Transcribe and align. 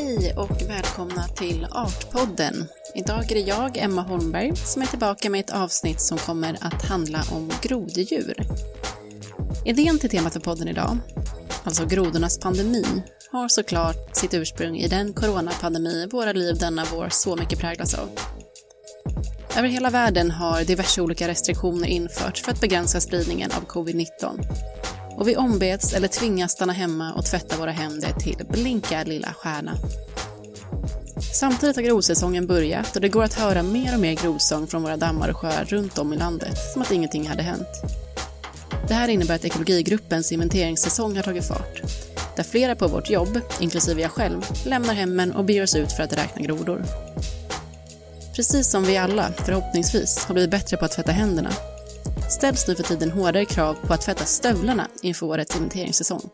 Hej 0.00 0.34
och 0.36 0.62
välkomna 0.68 1.28
till 1.28 1.66
Artpodden. 1.70 2.68
Idag 2.94 3.32
är 3.32 3.34
det 3.34 3.40
jag, 3.40 3.76
Emma 3.76 4.02
Holmberg, 4.02 4.56
som 4.56 4.82
är 4.82 4.86
tillbaka 4.86 5.30
med 5.30 5.40
ett 5.40 5.50
avsnitt 5.50 6.00
som 6.00 6.18
kommer 6.18 6.56
att 6.60 6.82
handla 6.82 7.22
om 7.32 7.50
groddjur. 7.62 8.34
Idén 9.64 9.98
till 9.98 10.10
temat 10.10 10.32
för 10.32 10.40
podden 10.40 10.68
idag, 10.68 10.98
alltså 11.64 11.86
grodornas 11.86 12.38
pandemi, 12.38 12.84
har 13.32 13.48
såklart 13.48 14.16
sitt 14.16 14.34
ursprung 14.34 14.76
i 14.76 14.88
den 14.88 15.12
coronapandemi 15.12 16.06
våra 16.06 16.32
liv 16.32 16.58
denna 16.58 16.84
vår 16.92 17.08
så 17.08 17.36
mycket 17.36 17.58
präglas 17.58 17.94
av. 17.94 18.08
Över 19.56 19.68
hela 19.68 19.90
världen 19.90 20.30
har 20.30 20.64
diverse 20.64 21.00
olika 21.00 21.28
restriktioner 21.28 21.88
införts 21.88 22.42
för 22.42 22.52
att 22.52 22.60
begränsa 22.60 23.00
spridningen 23.00 23.50
av 23.52 23.66
covid-19 23.66 24.44
och 25.20 25.28
vi 25.28 25.36
ombeds 25.36 25.92
eller 25.92 26.08
tvingas 26.08 26.52
stanna 26.52 26.72
hemma 26.72 27.12
och 27.12 27.24
tvätta 27.24 27.56
våra 27.56 27.70
händer 27.70 28.12
till 28.12 28.46
blinka 28.48 29.04
lilla 29.04 29.34
stjärna. 29.34 29.72
Samtidigt 31.34 31.76
har 31.76 31.82
grodsäsongen 31.82 32.46
börjat 32.46 32.96
och 32.96 33.02
det 33.02 33.08
går 33.08 33.24
att 33.24 33.34
höra 33.34 33.62
mer 33.62 33.94
och 33.94 34.00
mer 34.00 34.14
grodsång 34.14 34.66
från 34.66 34.82
våra 34.82 34.96
dammar 34.96 35.28
och 35.28 35.36
sjöar 35.36 35.64
runt 35.64 35.98
om 35.98 36.12
i 36.12 36.16
landet, 36.16 36.58
som 36.72 36.82
att 36.82 36.90
ingenting 36.90 37.28
hade 37.28 37.42
hänt. 37.42 37.68
Det 38.88 38.94
här 38.94 39.08
innebär 39.08 39.34
att 39.34 39.44
ekologigruppens 39.44 40.32
inventeringssäsong 40.32 41.16
har 41.16 41.22
tagit 41.22 41.48
fart, 41.48 41.82
där 42.36 42.42
flera 42.42 42.74
på 42.74 42.88
vårt 42.88 43.10
jobb, 43.10 43.40
inklusive 43.60 44.02
jag 44.02 44.10
själv, 44.10 44.46
lämnar 44.66 44.94
hemmen 44.94 45.32
och 45.32 45.44
beger 45.44 45.62
oss 45.62 45.76
ut 45.76 45.92
för 45.92 46.02
att 46.02 46.12
räkna 46.12 46.42
grodor. 46.42 46.84
Precis 48.36 48.70
som 48.70 48.84
vi 48.84 48.96
alla, 48.96 49.32
förhoppningsvis, 49.46 50.24
har 50.24 50.34
blivit 50.34 50.50
bättre 50.50 50.76
på 50.76 50.84
att 50.84 50.92
tvätta 50.92 51.12
händerna 51.12 51.50
ställs 52.30 52.68
nu 52.68 52.74
för 52.74 52.82
tiden 52.82 53.10
hårdare 53.10 53.44
krav 53.44 53.74
på 53.74 53.94
att 53.94 54.00
tvätta 54.00 54.24
stövlarna 54.24 54.88
inför 55.02 55.26
årets 55.26 55.56
inventeringssäsong. 55.56 56.30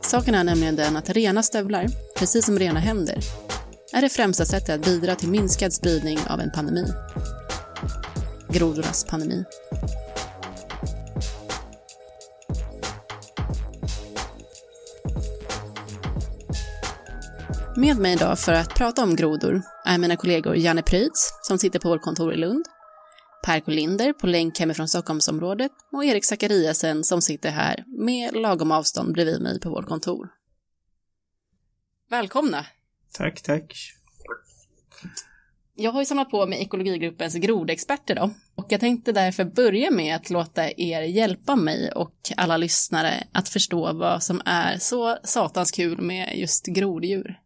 Saken 0.00 0.34
är 0.34 0.44
nämligen 0.44 0.76
den 0.76 0.96
att 0.96 1.10
rena 1.10 1.42
stövlar, 1.42 1.86
precis 2.18 2.46
som 2.46 2.58
rena 2.58 2.80
händer, 2.80 3.18
är 3.92 4.02
det 4.02 4.08
främsta 4.08 4.44
sättet 4.44 4.74
att 4.74 4.84
bidra 4.84 5.14
till 5.14 5.28
minskad 5.28 5.72
spridning 5.72 6.18
av 6.28 6.40
en 6.40 6.50
pandemi. 6.50 6.92
Grodornas 8.48 9.04
pandemi. 9.04 9.44
Med 17.76 17.98
mig 17.98 18.12
idag 18.12 18.38
för 18.38 18.52
att 18.52 18.74
prata 18.74 19.02
om 19.02 19.16
grodor 19.16 19.62
är 19.84 19.98
mina 19.98 20.16
kollegor 20.16 20.56
Janne 20.56 20.82
Prytz, 20.82 21.32
som 21.42 21.58
sitter 21.58 21.78
på 21.78 21.88
vårt 21.88 22.02
kontor 22.02 22.34
i 22.34 22.36
Lund, 22.36 22.64
Per 23.46 23.60
Kolinder 23.60 24.12
på 24.12 24.26
länk 24.26 24.58
hemifrån 24.58 24.88
Stockholmsområdet 24.88 25.72
och 25.92 26.04
Erik 26.04 26.24
Zachariasen 26.24 27.04
som 27.04 27.22
sitter 27.22 27.50
här 27.50 27.84
med 27.86 28.34
lagom 28.34 28.72
avstånd 28.72 29.14
bredvid 29.14 29.40
mig 29.40 29.60
på 29.60 29.70
vårt 29.70 29.86
kontor. 29.86 30.28
Välkomna! 32.10 32.66
Tack, 33.12 33.42
tack. 33.42 33.92
Jag 35.74 35.92
har 35.92 36.00
ju 36.00 36.06
samlat 36.06 36.30
på 36.30 36.46
mig 36.46 36.62
ekologigruppens 36.62 37.34
grodexperter 37.34 38.14
då 38.14 38.30
och 38.54 38.66
jag 38.68 38.80
tänkte 38.80 39.12
därför 39.12 39.44
börja 39.44 39.90
med 39.90 40.16
att 40.16 40.30
låta 40.30 40.70
er 40.70 41.02
hjälpa 41.02 41.56
mig 41.56 41.92
och 41.92 42.14
alla 42.36 42.56
lyssnare 42.56 43.26
att 43.32 43.48
förstå 43.48 43.92
vad 43.92 44.22
som 44.22 44.42
är 44.44 44.78
så 44.78 45.18
satans 45.24 45.70
kul 45.70 46.00
med 46.00 46.38
just 46.38 46.66
groddjur. 46.66 47.40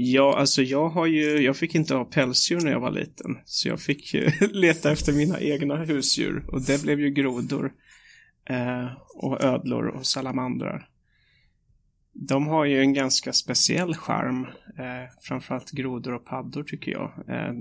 Ja, 0.00 0.36
alltså 0.36 0.62
jag 0.62 0.88
har 0.88 1.06
ju, 1.06 1.38
jag 1.38 1.56
fick 1.56 1.74
inte 1.74 1.94
ha 1.94 2.04
pälsdjur 2.04 2.60
när 2.60 2.70
jag 2.70 2.80
var 2.80 2.90
liten. 2.90 3.38
Så 3.44 3.68
jag 3.68 3.80
fick 3.80 4.14
ju 4.14 4.30
leta 4.52 4.92
efter 4.92 5.12
mina 5.12 5.40
egna 5.40 5.76
husdjur. 5.76 6.44
Och 6.48 6.62
det 6.62 6.82
blev 6.82 7.00
ju 7.00 7.10
grodor. 7.10 7.72
Eh, 8.44 8.86
och 9.14 9.44
ödlor 9.44 9.86
och 9.86 10.06
salamandrar. 10.06 10.88
De 12.12 12.46
har 12.46 12.64
ju 12.64 12.80
en 12.80 12.92
ganska 12.92 13.32
speciell 13.32 13.94
charm. 13.94 14.46
Eh, 14.78 15.12
framförallt 15.22 15.70
grodor 15.70 16.14
och 16.14 16.24
paddor 16.24 16.62
tycker 16.62 16.92
jag. 16.92 17.12
Eh, 17.28 17.54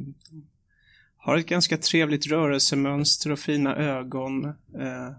har 1.18 1.38
ett 1.38 1.48
ganska 1.48 1.78
trevligt 1.78 2.28
rörelsemönster 2.28 3.32
och 3.32 3.40
fina 3.40 3.76
ögon. 3.76 4.46
Eh, 4.80 5.12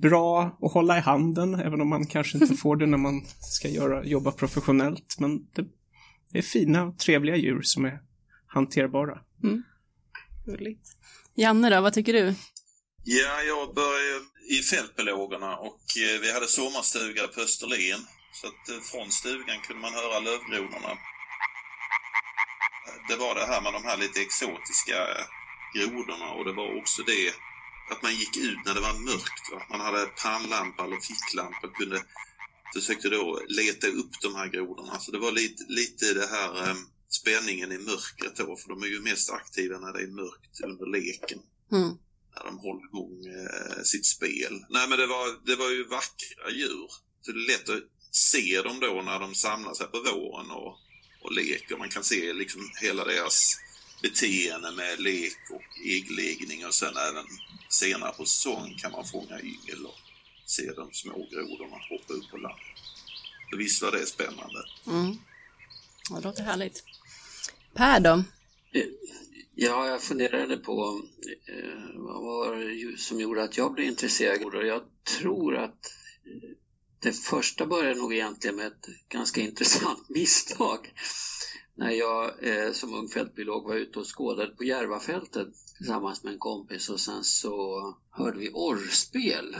bra 0.00 0.58
att 0.62 0.72
hålla 0.72 0.98
i 0.98 1.00
handen, 1.00 1.54
även 1.54 1.80
om 1.80 1.88
man 1.88 2.06
kanske 2.06 2.38
inte 2.38 2.54
får 2.62 2.76
det 2.76 2.86
när 2.86 2.98
man 2.98 3.22
ska 3.40 3.68
göra, 3.68 4.04
jobba 4.04 4.32
professionellt. 4.32 5.16
Men 5.18 5.46
det, 5.54 5.64
det 6.32 6.38
är 6.38 6.42
fina 6.42 6.84
och 6.84 6.98
trevliga 6.98 7.36
djur 7.36 7.62
som 7.62 7.84
är 7.84 8.00
hanterbara. 8.46 9.18
Mm. 9.44 9.62
Janne 11.34 11.70
då, 11.70 11.80
vad 11.80 11.92
tycker 11.92 12.12
du? 12.12 12.34
Ja, 13.04 13.42
jag 13.42 13.74
började 13.74 14.24
i 14.50 14.62
fältbiologerna 14.62 15.56
och 15.56 15.84
eh, 16.04 16.20
vi 16.22 16.32
hade 16.32 16.46
sommarstuga 16.46 17.28
på 17.28 17.40
Österlen. 17.40 18.00
Så 18.32 18.46
att 18.46 18.68
eh, 18.68 18.80
från 18.90 19.10
stugan 19.10 19.60
kunde 19.66 19.82
man 19.82 19.94
höra 20.00 20.18
lövgrodorna. 20.18 20.92
Det 23.08 23.16
var 23.16 23.34
det 23.34 23.46
här 23.46 23.60
med 23.62 23.72
de 23.72 23.84
här 23.84 23.96
lite 23.96 24.20
exotiska 24.20 24.98
grodorna 25.74 26.28
och 26.36 26.44
det 26.44 26.52
var 26.52 26.78
också 26.80 27.02
det 27.02 27.26
att 27.90 28.02
man 28.02 28.14
gick 28.14 28.36
ut 28.36 28.58
när 28.64 28.74
det 28.74 28.80
var 28.80 28.94
mörkt. 28.94 29.52
Va? 29.52 29.62
Man 29.70 29.80
hade 29.80 30.06
pannlampa 30.06 30.84
eller 30.84 31.00
ficklampa 31.00 31.66
och 31.66 31.76
kunde 31.76 32.02
försökte 32.74 33.08
då 33.08 33.40
leta 33.48 33.86
upp 33.86 34.20
de 34.22 34.34
här 34.34 34.48
grodorna. 34.48 34.98
Så 35.00 35.12
det 35.12 35.18
var 35.18 35.32
lite, 35.32 35.64
lite 35.68 36.14
det 36.14 36.26
här 36.26 36.70
um, 36.70 36.88
spänningen 37.08 37.72
i 37.72 37.78
mörkret 37.78 38.36
då, 38.36 38.56
för 38.56 38.68
de 38.68 38.82
är 38.82 38.86
ju 38.86 39.00
mest 39.00 39.30
aktiva 39.30 39.78
när 39.78 39.92
det 39.92 40.02
är 40.02 40.06
mörkt 40.06 40.60
under 40.64 40.86
leken. 40.86 41.38
Mm. 41.72 41.88
När 42.36 42.44
de 42.44 42.58
håller 42.58 42.84
igång 42.84 43.26
uh, 43.26 43.82
sitt 43.82 44.06
spel. 44.06 44.64
Nej 44.68 44.88
men 44.88 44.98
det 44.98 45.06
var, 45.06 45.46
det 45.46 45.56
var 45.56 45.70
ju 45.70 45.84
vackra 45.84 46.50
djur. 46.50 46.90
Så 47.22 47.32
det 47.32 47.38
är 47.38 47.48
lätt 47.48 47.68
att 47.68 47.82
se 48.10 48.62
dem 48.62 48.80
då 48.80 49.02
när 49.02 49.20
de 49.20 49.34
samlar 49.34 49.74
sig 49.74 49.86
på 49.86 50.00
våren 50.00 50.50
och, 50.50 50.78
och 51.22 51.32
leker. 51.32 51.76
Man 51.76 51.88
kan 51.88 52.04
se 52.04 52.32
liksom 52.32 52.70
hela 52.82 53.04
deras 53.04 53.56
beteende 54.02 54.72
med 54.72 55.00
lek 55.00 55.38
och 55.50 55.86
äggläggning 55.86 56.66
och 56.66 56.74
sen 56.74 56.96
även 56.96 57.24
senare 57.68 58.12
på 58.12 58.24
säsongen 58.24 58.78
kan 58.78 58.92
man 58.92 59.04
fånga 59.04 59.40
yngel 59.40 59.86
och 59.86 59.98
se 60.46 60.72
de 60.72 60.92
små 60.92 61.28
grodorna 61.30 61.76
hoppa 61.90 62.12
upp 62.12 62.30
på 62.30 62.36
land. 62.36 62.60
Så 63.50 63.56
visst 63.56 63.82
var 63.82 63.92
det 63.92 64.06
spännande. 64.06 64.64
Mm. 64.86 65.18
Det 66.10 66.20
låter 66.20 66.42
härligt. 66.42 66.84
Per 67.74 68.00
då? 68.00 68.24
Ja, 69.54 69.86
jag 69.88 70.02
funderade 70.02 70.56
på 70.56 71.02
eh, 71.48 71.94
vad 71.94 72.22
var 72.22 72.56
det 72.56 72.98
som 72.98 73.20
gjorde 73.20 73.42
att 73.42 73.56
jag 73.56 73.72
blev 73.72 73.86
intresserad 73.86 74.54
av 74.54 74.66
Jag 74.66 74.82
tror 75.18 75.56
att 75.56 75.92
eh, 76.24 76.50
det 77.00 77.12
första 77.12 77.66
började 77.66 78.00
nog 78.00 78.14
egentligen 78.14 78.56
med 78.56 78.66
ett 78.66 78.86
ganska 79.08 79.40
intressant 79.48 80.08
misstag 80.08 80.92
när 81.76 81.90
jag 81.90 82.48
eh, 82.48 82.72
som 82.72 82.94
ung 82.94 83.08
fältbiolog 83.08 83.64
var 83.64 83.74
ute 83.74 83.98
och 83.98 84.16
skådade 84.16 84.52
på 84.52 84.64
Järvafältet 84.64 85.48
tillsammans 85.76 86.24
med 86.24 86.32
en 86.32 86.38
kompis 86.38 86.88
och 86.88 87.00
sen 87.00 87.24
så 87.24 87.96
hörde 88.10 88.38
vi 88.38 88.50
orrspel 88.52 89.56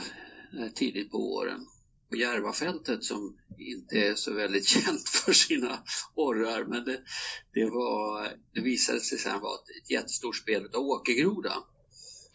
eh, 0.58 0.68
tidigt 0.74 1.10
på 1.10 1.18
våren. 1.18 1.66
På 2.10 2.16
Järvafältet 2.16 3.04
som 3.04 3.36
inte 3.58 3.96
är 3.96 4.14
så 4.14 4.34
väldigt 4.34 4.66
känt 4.68 5.08
för 5.08 5.32
sina 5.32 5.78
orrar 6.14 6.64
men 6.64 6.84
det, 6.84 7.00
det, 7.52 7.64
var, 7.64 8.28
det 8.54 8.60
visade 8.60 9.00
sig 9.00 9.18
sen 9.18 9.40
vara 9.40 9.54
ett 9.54 9.90
jättestort 9.90 10.36
spel 10.36 10.66
av 10.74 10.80
åkergroda. 10.80 11.52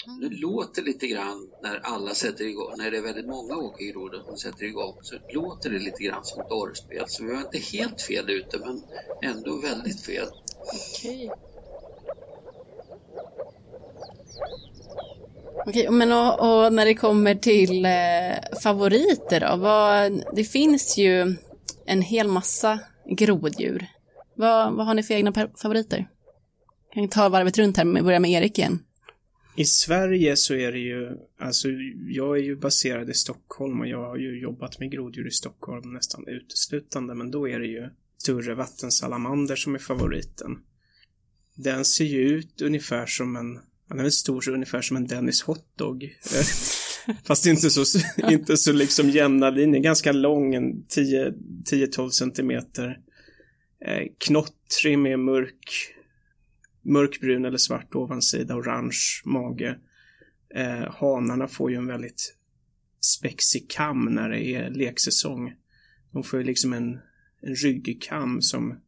Det 0.06 0.30
låter 0.30 0.82
lite 0.82 1.08
grann 1.08 1.50
när 1.64 1.80
alla 1.84 2.14
sätter 2.14 2.46
igång, 2.46 2.74
när 2.78 2.92
det 2.92 2.98
är 2.98 3.02
väldigt 3.02 3.28
många 3.28 3.58
åkergrodor 3.58 4.24
som 4.26 4.38
sätter 4.38 4.66
igång, 4.66 4.98
så 5.02 5.16
låter 5.34 5.70
det 5.70 5.80
lite 5.80 6.04
grann 6.04 6.24
som 6.26 6.42
ett 6.42 6.52
orrspel. 6.52 7.04
Så 7.08 7.24
vi 7.24 7.34
var 7.34 7.42
inte 7.42 7.58
helt 7.58 8.02
fel 8.02 8.30
ute, 8.30 8.60
men 8.60 8.84
ändå 9.22 9.58
väldigt 9.58 10.02
fel. 10.02 10.28
Okej. 10.58 11.32
Okej, 15.66 15.90
men 15.90 16.12
och, 16.12 16.40
och, 16.40 16.74
när 16.74 16.86
det 16.86 16.96
kommer 16.96 17.36
till 17.36 17.86
eh, 17.86 18.60
favoriter 18.64 19.40
då? 19.40 19.56
Vad, 19.56 20.24
det 20.34 20.44
finns 20.44 20.98
ju 20.98 21.36
en 21.86 22.02
hel 22.02 22.28
massa 22.28 22.80
groddjur. 23.06 23.88
Vad, 24.36 24.74
vad 24.74 24.86
har 24.86 24.94
ni 24.94 25.04
för 25.04 25.14
egna 25.14 25.34
favoriter? 25.62 26.08
Kan 26.94 27.04
vi 27.04 27.10
ta 27.10 27.30
varvet 27.30 27.58
runt 27.58 27.78
här, 27.78 27.98
och 27.98 28.04
börja 28.04 28.20
med 28.20 28.32
Erik 28.32 28.58
igen. 28.58 28.80
I 29.56 29.66
Sverige 29.66 30.36
så 30.36 30.54
är 30.54 30.72
det 30.72 30.80
ju, 30.80 31.18
alltså 31.40 31.68
jag 32.08 32.38
är 32.38 32.42
ju 32.42 32.56
baserad 32.56 33.10
i 33.10 33.14
Stockholm 33.14 33.80
och 33.80 33.88
jag 33.88 34.06
har 34.06 34.18
ju 34.18 34.40
jobbat 34.40 34.80
med 34.80 34.92
groddjur 34.92 35.28
i 35.28 35.32
Stockholm 35.32 35.94
nästan 35.94 36.28
uteslutande, 36.28 37.16
men 37.16 37.32
då 37.32 37.50
är 37.50 37.60
det 37.60 37.68
ju 37.68 37.90
större 38.18 38.56
vattensalamander 38.56 39.56
som 39.56 39.76
är 39.76 39.80
favoriten. 39.80 40.60
Den 41.56 41.86
ser 41.86 42.06
ju 42.06 42.20
ut 42.20 42.62
ungefär 42.62 43.06
som 43.06 43.36
en, 43.36 43.54
den 43.88 44.00
är 44.00 44.04
väl 44.04 44.12
stor 44.12 44.42
så 44.42 44.52
ungefär 44.52 44.82
som 44.82 44.98
en 44.98 45.08
Dennis 45.08 45.42
hotdog. 45.42 46.18
Fast 47.24 47.46
inte 47.46 47.70
så, 47.70 48.00
inte 48.32 48.58
så 48.58 48.72
liksom 48.72 49.10
jämna 49.10 49.50
linjer, 49.50 49.82
ganska 49.82 50.12
lång, 50.12 50.56
en 50.56 50.84
10-12 50.84 52.10
centimeter. 52.10 53.00
Eh, 53.86 54.08
knottrig 54.18 55.00
med 55.00 55.20
mörk 55.20 55.96
mörkbrun 56.82 57.46
eller 57.46 57.58
svart 57.58 57.96
ovansida, 57.96 58.56
orange 58.56 59.22
mage. 59.26 59.78
Eh, 60.56 60.94
hanarna 60.94 61.48
får 61.48 61.72
ju 61.72 61.78
en 61.78 61.88
väldigt 61.88 62.36
spexig 63.00 63.70
kam 63.70 64.06
när 64.06 64.30
det 64.30 64.42
är 64.42 64.70
leksäsong. 64.70 65.54
De 66.12 66.24
får 66.24 66.40
ju 66.40 66.46
liksom 66.46 66.74
en, 66.74 67.00
en 67.42 67.56
ryggkam 67.56 68.42
som 68.42 68.80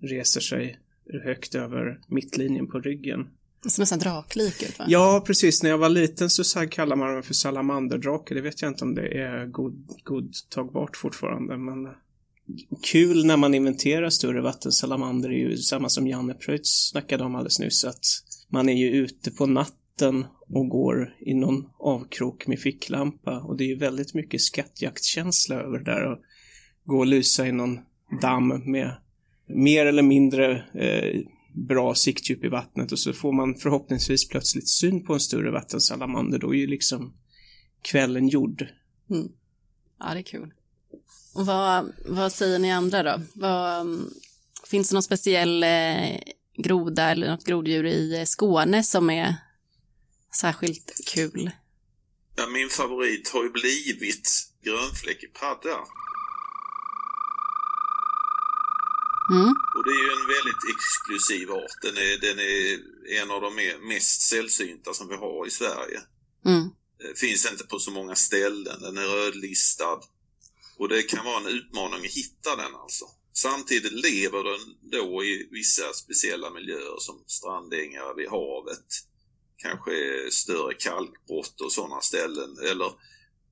reser 0.00 0.40
sig 0.40 0.78
högt 1.24 1.54
över 1.54 2.00
mittlinjen 2.08 2.66
på 2.66 2.80
ryggen. 2.80 3.28
Som 3.66 3.82
nästan 3.82 3.98
draklik 3.98 4.62
ut 4.62 4.78
va? 4.78 4.84
Ja, 4.88 5.24
precis. 5.26 5.62
När 5.62 5.70
jag 5.70 5.78
var 5.78 5.88
liten 5.88 6.30
så, 6.30 6.66
kallar 6.66 6.96
man 6.96 7.14
dem 7.14 7.22
för 7.22 7.34
salamanderdrake. 7.34 8.34
Det 8.34 8.40
vet 8.40 8.62
jag 8.62 8.70
inte 8.70 8.84
om 8.84 8.94
det 8.94 9.18
är 9.18 9.46
god, 9.46 9.88
godtagbart 10.04 10.96
fortfarande, 10.96 11.56
men 11.56 11.88
kul 12.82 13.26
när 13.26 13.36
man 13.36 13.54
inventerar 13.54 14.10
större 14.10 14.40
vattensalamander 14.40 15.28
är 15.28 15.34
ju 15.34 15.56
samma 15.56 15.88
som 15.88 16.06
Janne 16.06 16.34
Preutz 16.34 16.90
snackade 16.90 17.24
om 17.24 17.34
alldeles 17.34 17.58
nyss, 17.58 17.84
att 17.84 18.04
man 18.48 18.68
är 18.68 18.72
ju 18.72 18.90
ute 18.90 19.30
på 19.30 19.46
natten 19.46 20.24
och 20.48 20.68
går 20.68 21.16
i 21.20 21.34
någon 21.34 21.68
avkrok 21.78 22.46
med 22.46 22.60
ficklampa 22.60 23.40
och 23.40 23.56
det 23.56 23.64
är 23.64 23.68
ju 23.68 23.78
väldigt 23.78 24.14
mycket 24.14 24.40
skattjaktkänsla 24.40 25.56
över 25.56 25.78
det 25.78 25.84
där 25.84 26.12
att 26.12 26.20
gå 26.84 26.98
och 26.98 27.06
lysa 27.06 27.46
i 27.46 27.52
någon 27.52 27.78
damm 28.20 28.62
med 28.64 28.96
mer 29.46 29.86
eller 29.86 30.02
mindre 30.02 30.64
eh, 30.74 31.20
bra 31.54 31.94
siktdjup 31.94 32.44
i 32.44 32.48
vattnet 32.48 32.92
och 32.92 32.98
så 32.98 33.12
får 33.12 33.32
man 33.32 33.54
förhoppningsvis 33.54 34.28
plötsligt 34.28 34.68
syn 34.68 35.04
på 35.04 35.14
en 35.14 35.20
större 35.20 35.50
vattensalamander. 35.50 36.38
Då 36.38 36.54
är 36.54 36.58
ju 36.58 36.66
liksom 36.66 37.12
kvällen 37.82 38.28
gjord. 38.28 38.66
Mm. 39.10 39.28
Ja, 39.98 40.14
det 40.14 40.20
är 40.20 40.22
kul. 40.22 40.52
Vad, 41.34 41.92
vad 42.06 42.32
säger 42.32 42.58
ni 42.58 42.72
andra 42.72 43.02
då? 43.02 43.20
Vad, 43.34 43.86
finns 44.64 44.88
det 44.88 44.94
någon 44.94 45.02
speciell 45.02 45.62
eh, 45.62 46.18
groda 46.56 47.10
eller 47.10 47.30
något 47.30 47.44
groddjur 47.44 47.86
i 47.86 48.24
Skåne 48.26 48.82
som 48.82 49.10
är 49.10 49.36
särskilt 50.40 50.92
kul? 51.06 51.50
Ja, 52.36 52.46
min 52.46 52.68
favorit 52.68 53.28
har 53.28 53.42
ju 53.42 53.50
blivit 53.50 54.28
grönfläckig 54.64 55.32
padda. 55.34 55.78
Mm. 59.30 59.54
Och 59.74 59.84
det 59.84 59.90
är 59.90 60.02
ju 60.06 60.12
en 60.20 60.26
väldigt 60.36 60.64
exklusiv 60.74 61.50
art. 61.52 61.82
Den 61.82 61.96
är, 61.96 62.20
den 62.20 62.38
är 62.38 62.78
en 63.20 63.30
av 63.30 63.40
de 63.40 63.54
mest 63.88 64.22
sällsynta 64.22 64.94
som 64.94 65.08
vi 65.08 65.16
har 65.16 65.46
i 65.46 65.50
Sverige. 65.50 66.00
Mm. 66.46 66.70
Finns 67.16 67.50
inte 67.50 67.64
på 67.64 67.78
så 67.78 67.90
många 67.90 68.14
ställen. 68.14 68.80
Den 68.80 68.96
är 68.96 69.06
rödlistad. 69.06 70.00
Och 70.76 70.88
det 70.88 71.02
kan 71.02 71.24
vara 71.24 71.40
en 71.40 71.46
utmaning 71.46 72.06
att 72.06 72.12
hitta 72.12 72.56
den 72.56 72.74
alltså. 72.74 73.04
Samtidigt 73.32 73.92
lever 73.92 74.44
den 74.44 74.90
då 74.90 75.24
i 75.24 75.48
vissa 75.50 75.92
speciella 75.92 76.50
miljöer 76.50 76.98
som 76.98 77.24
strandängar 77.26 78.14
vid 78.16 78.28
havet. 78.30 78.86
Kanske 79.56 79.92
större 80.30 80.74
kalkbrott 80.74 81.60
och 81.60 81.72
sådana 81.72 82.00
ställen. 82.00 82.58
Eller 82.70 82.92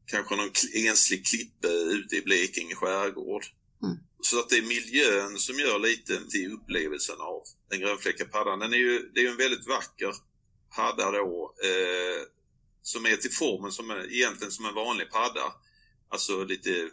kanske 0.07 0.37
någon 0.37 0.51
enslig 0.75 1.27
klippe 1.27 1.69
ute 1.69 2.17
i 2.17 2.23
Blekinge 2.23 2.75
skärgård. 2.75 3.45
Mm. 3.83 3.97
Så 4.23 4.39
att 4.39 4.49
det 4.49 4.59
är 4.59 4.63
miljön 4.63 5.39
som 5.39 5.59
gör 5.59 5.79
lite 5.79 6.31
till 6.31 6.53
upplevelsen 6.53 7.21
av 7.21 7.43
den 7.71 7.81
grönfläckade 7.81 8.31
paddan. 8.31 8.59
Den 8.59 8.73
är 8.73 8.79
ju, 8.79 9.11
det 9.15 9.21
är 9.21 9.25
ju 9.25 9.31
en 9.31 9.37
väldigt 9.37 9.67
vacker 9.69 10.15
padda 10.77 11.11
då 11.11 11.55
eh, 11.65 12.23
som 12.83 13.07
är 13.07 13.17
till 13.17 13.33
formen 13.33 13.73
som 13.73 13.91
är, 13.91 14.13
egentligen 14.13 14.53
som 14.53 14.65
en 14.65 14.75
vanlig 14.75 15.11
padda. 15.11 15.53
Alltså 16.09 16.45
lite 16.45 16.91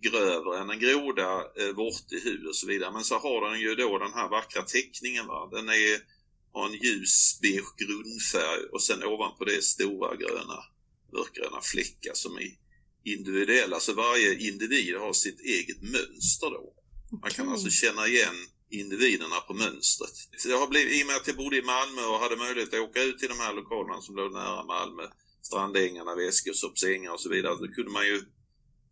grövre 0.00 0.58
än 0.58 0.70
en 0.70 0.78
groda, 0.78 1.44
eh, 1.56 1.74
vortig 1.74 2.20
hud 2.20 2.46
och 2.46 2.56
så 2.56 2.66
vidare. 2.66 2.92
Men 2.92 3.04
så 3.04 3.18
har 3.18 3.50
den 3.50 3.60
ju 3.60 3.74
då 3.74 3.98
den 3.98 4.12
här 4.12 4.28
vackra 4.28 4.62
teckningen. 4.62 5.26
Va? 5.26 5.48
Den 5.52 5.68
är, 5.68 6.00
har 6.52 6.66
en 6.66 6.74
ljus 6.74 7.38
beige 7.42 7.74
grundfärg 7.76 8.64
och 8.72 8.82
sen 8.82 9.04
ovanpå 9.04 9.44
det 9.44 9.64
stora 9.64 10.16
gröna, 10.16 10.58
mörkgröna 11.12 11.60
fläckar 11.62 12.14
som 12.14 12.36
är 12.36 12.50
individuella. 13.04 13.80
Så 13.80 13.94
varje 13.94 14.48
individ 14.48 14.96
har 14.96 15.12
sitt 15.12 15.40
eget 15.40 15.82
mönster 15.82 16.50
då. 16.50 16.72
Man 17.22 17.30
kan 17.30 17.48
alltså 17.48 17.70
känna 17.70 18.06
igen 18.06 18.36
individerna 18.70 19.36
på 19.46 19.54
mönstret. 19.54 20.14
Så 20.36 20.48
jag 20.48 20.58
har 20.58 20.66
blivit, 20.68 20.94
I 20.94 21.02
och 21.02 21.06
med 21.06 21.16
att 21.16 21.26
jag 21.26 21.36
bodde 21.36 21.56
i 21.56 21.62
Malmö 21.62 22.02
och 22.02 22.18
hade 22.18 22.36
möjlighet 22.36 22.74
att 22.74 22.80
åka 22.80 23.02
ut 23.02 23.18
till 23.18 23.28
de 23.28 23.38
här 23.38 23.54
lokalerna 23.54 24.00
som 24.00 24.16
låg 24.16 24.32
nära 24.32 24.64
Malmö, 24.64 25.02
Strandängarna, 25.42 26.12
ängar 26.86 27.12
och 27.12 27.20
så 27.20 27.28
vidare, 27.28 27.54
då 27.60 27.68
kunde 27.68 27.90
man 27.90 28.06
ju 28.06 28.22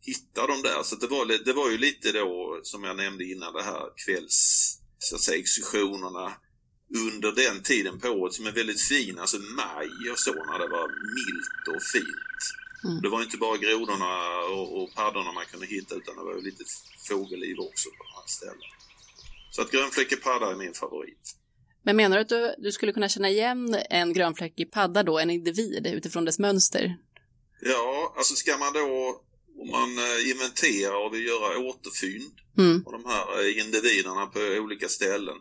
hitta 0.07 0.47
dem 0.47 0.63
där. 0.63 0.83
Så 0.83 0.97
det 0.97 1.07
var, 1.07 1.45
det 1.45 1.53
var 1.53 1.71
ju 1.71 1.79
lite 1.79 2.13
då, 2.13 2.61
som 2.63 2.85
jag 2.85 2.97
nämnde 2.97 3.25
innan, 3.25 3.53
det 3.53 3.63
här 3.63 3.85
kvälls, 4.05 4.39
så 4.99 5.17
att 5.17 5.23
säga, 5.23 5.39
exkursionerna 5.39 6.33
under 7.09 7.33
den 7.33 7.63
tiden 7.63 8.01
på 8.01 8.09
året 8.09 8.35
som 8.35 8.47
är 8.47 8.53
väldigt 8.53 8.81
fin, 8.81 9.19
alltså 9.19 9.37
maj 9.37 10.11
och 10.13 10.19
så, 10.19 10.33
när 10.33 10.59
det 10.59 10.69
var 10.69 10.89
milt 11.19 11.77
och 11.77 11.83
fint. 11.83 12.43
Mm. 12.85 13.03
Det 13.03 13.09
var 13.09 13.23
inte 13.23 13.37
bara 13.37 13.57
grodorna 13.57 14.39
och, 14.55 14.83
och 14.83 14.95
paddorna 14.95 15.33
man 15.33 15.47
kunde 15.47 15.67
hitta 15.67 15.95
utan 15.95 16.17
det 16.17 16.23
var 16.23 16.35
ju 16.35 16.43
lite 16.43 16.65
fågelliv 17.09 17.57
också 17.59 17.89
på 17.89 18.05
de 18.05 18.11
här 18.17 18.27
ställena. 18.27 18.75
Så 19.51 19.63
att 19.63 19.71
grönfläckig 19.71 20.23
padda 20.23 20.51
är 20.51 20.57
min 20.57 20.75
favorit. 20.75 21.37
Men 21.83 21.97
menar 21.97 22.17
du 22.17 22.23
att 22.23 22.29
du, 22.29 22.55
du 22.59 22.73
skulle 22.73 22.93
kunna 22.93 23.09
känna 23.09 23.31
igen 23.31 23.77
en 23.91 24.13
grönfläckig 24.13 24.73
padda 24.73 25.03
då, 25.03 25.19
en 25.19 25.31
individ, 25.31 25.87
utifrån 25.87 26.25
dess 26.25 26.39
mönster? 26.39 26.97
Ja, 27.61 28.15
alltså 28.17 28.35
ska 28.35 28.57
man 28.59 28.73
då, 28.73 29.21
om 29.59 29.71
man 29.71 29.99
eh, 29.99 30.31
inventerar 30.31 31.07
och 31.07 31.15
vill 31.15 31.27
göra 31.27 31.59
återfynd 31.59 32.41
Mm. 32.59 32.83
av 32.87 32.93
de 32.93 33.05
här 33.05 33.41
eh, 33.41 33.59
individerna 33.59 34.27
på 34.27 34.41
olika 34.41 34.89
ställen 34.89 35.37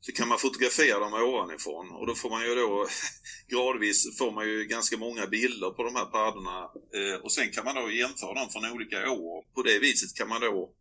så 0.00 0.12
kan 0.12 0.28
man 0.28 0.38
fotografera 0.38 0.98
dem 0.98 1.12
ovanifrån 1.14 1.90
och 1.90 2.06
då 2.06 2.14
får 2.14 2.30
man 2.30 2.42
ju 2.48 2.54
då 2.54 2.86
gradvis 3.48 4.18
får 4.18 4.30
man 4.32 4.48
ju 4.48 4.64
ganska 4.64 4.96
många 4.96 5.26
bilder 5.26 5.70
på 5.70 5.82
de 5.82 5.94
här 5.96 6.04
paddorna 6.04 6.58
eh, 6.94 7.20
och 7.22 7.32
sen 7.32 7.50
kan 7.50 7.64
man 7.64 7.74
då 7.74 7.90
jämföra 7.90 8.34
dem 8.34 8.48
från 8.50 8.70
olika 8.72 9.10
år. 9.10 9.44
På 9.54 9.62
det 9.62 9.78
viset 9.78 10.14
kan 10.14 10.28
man 10.28 10.40
då 10.40 10.74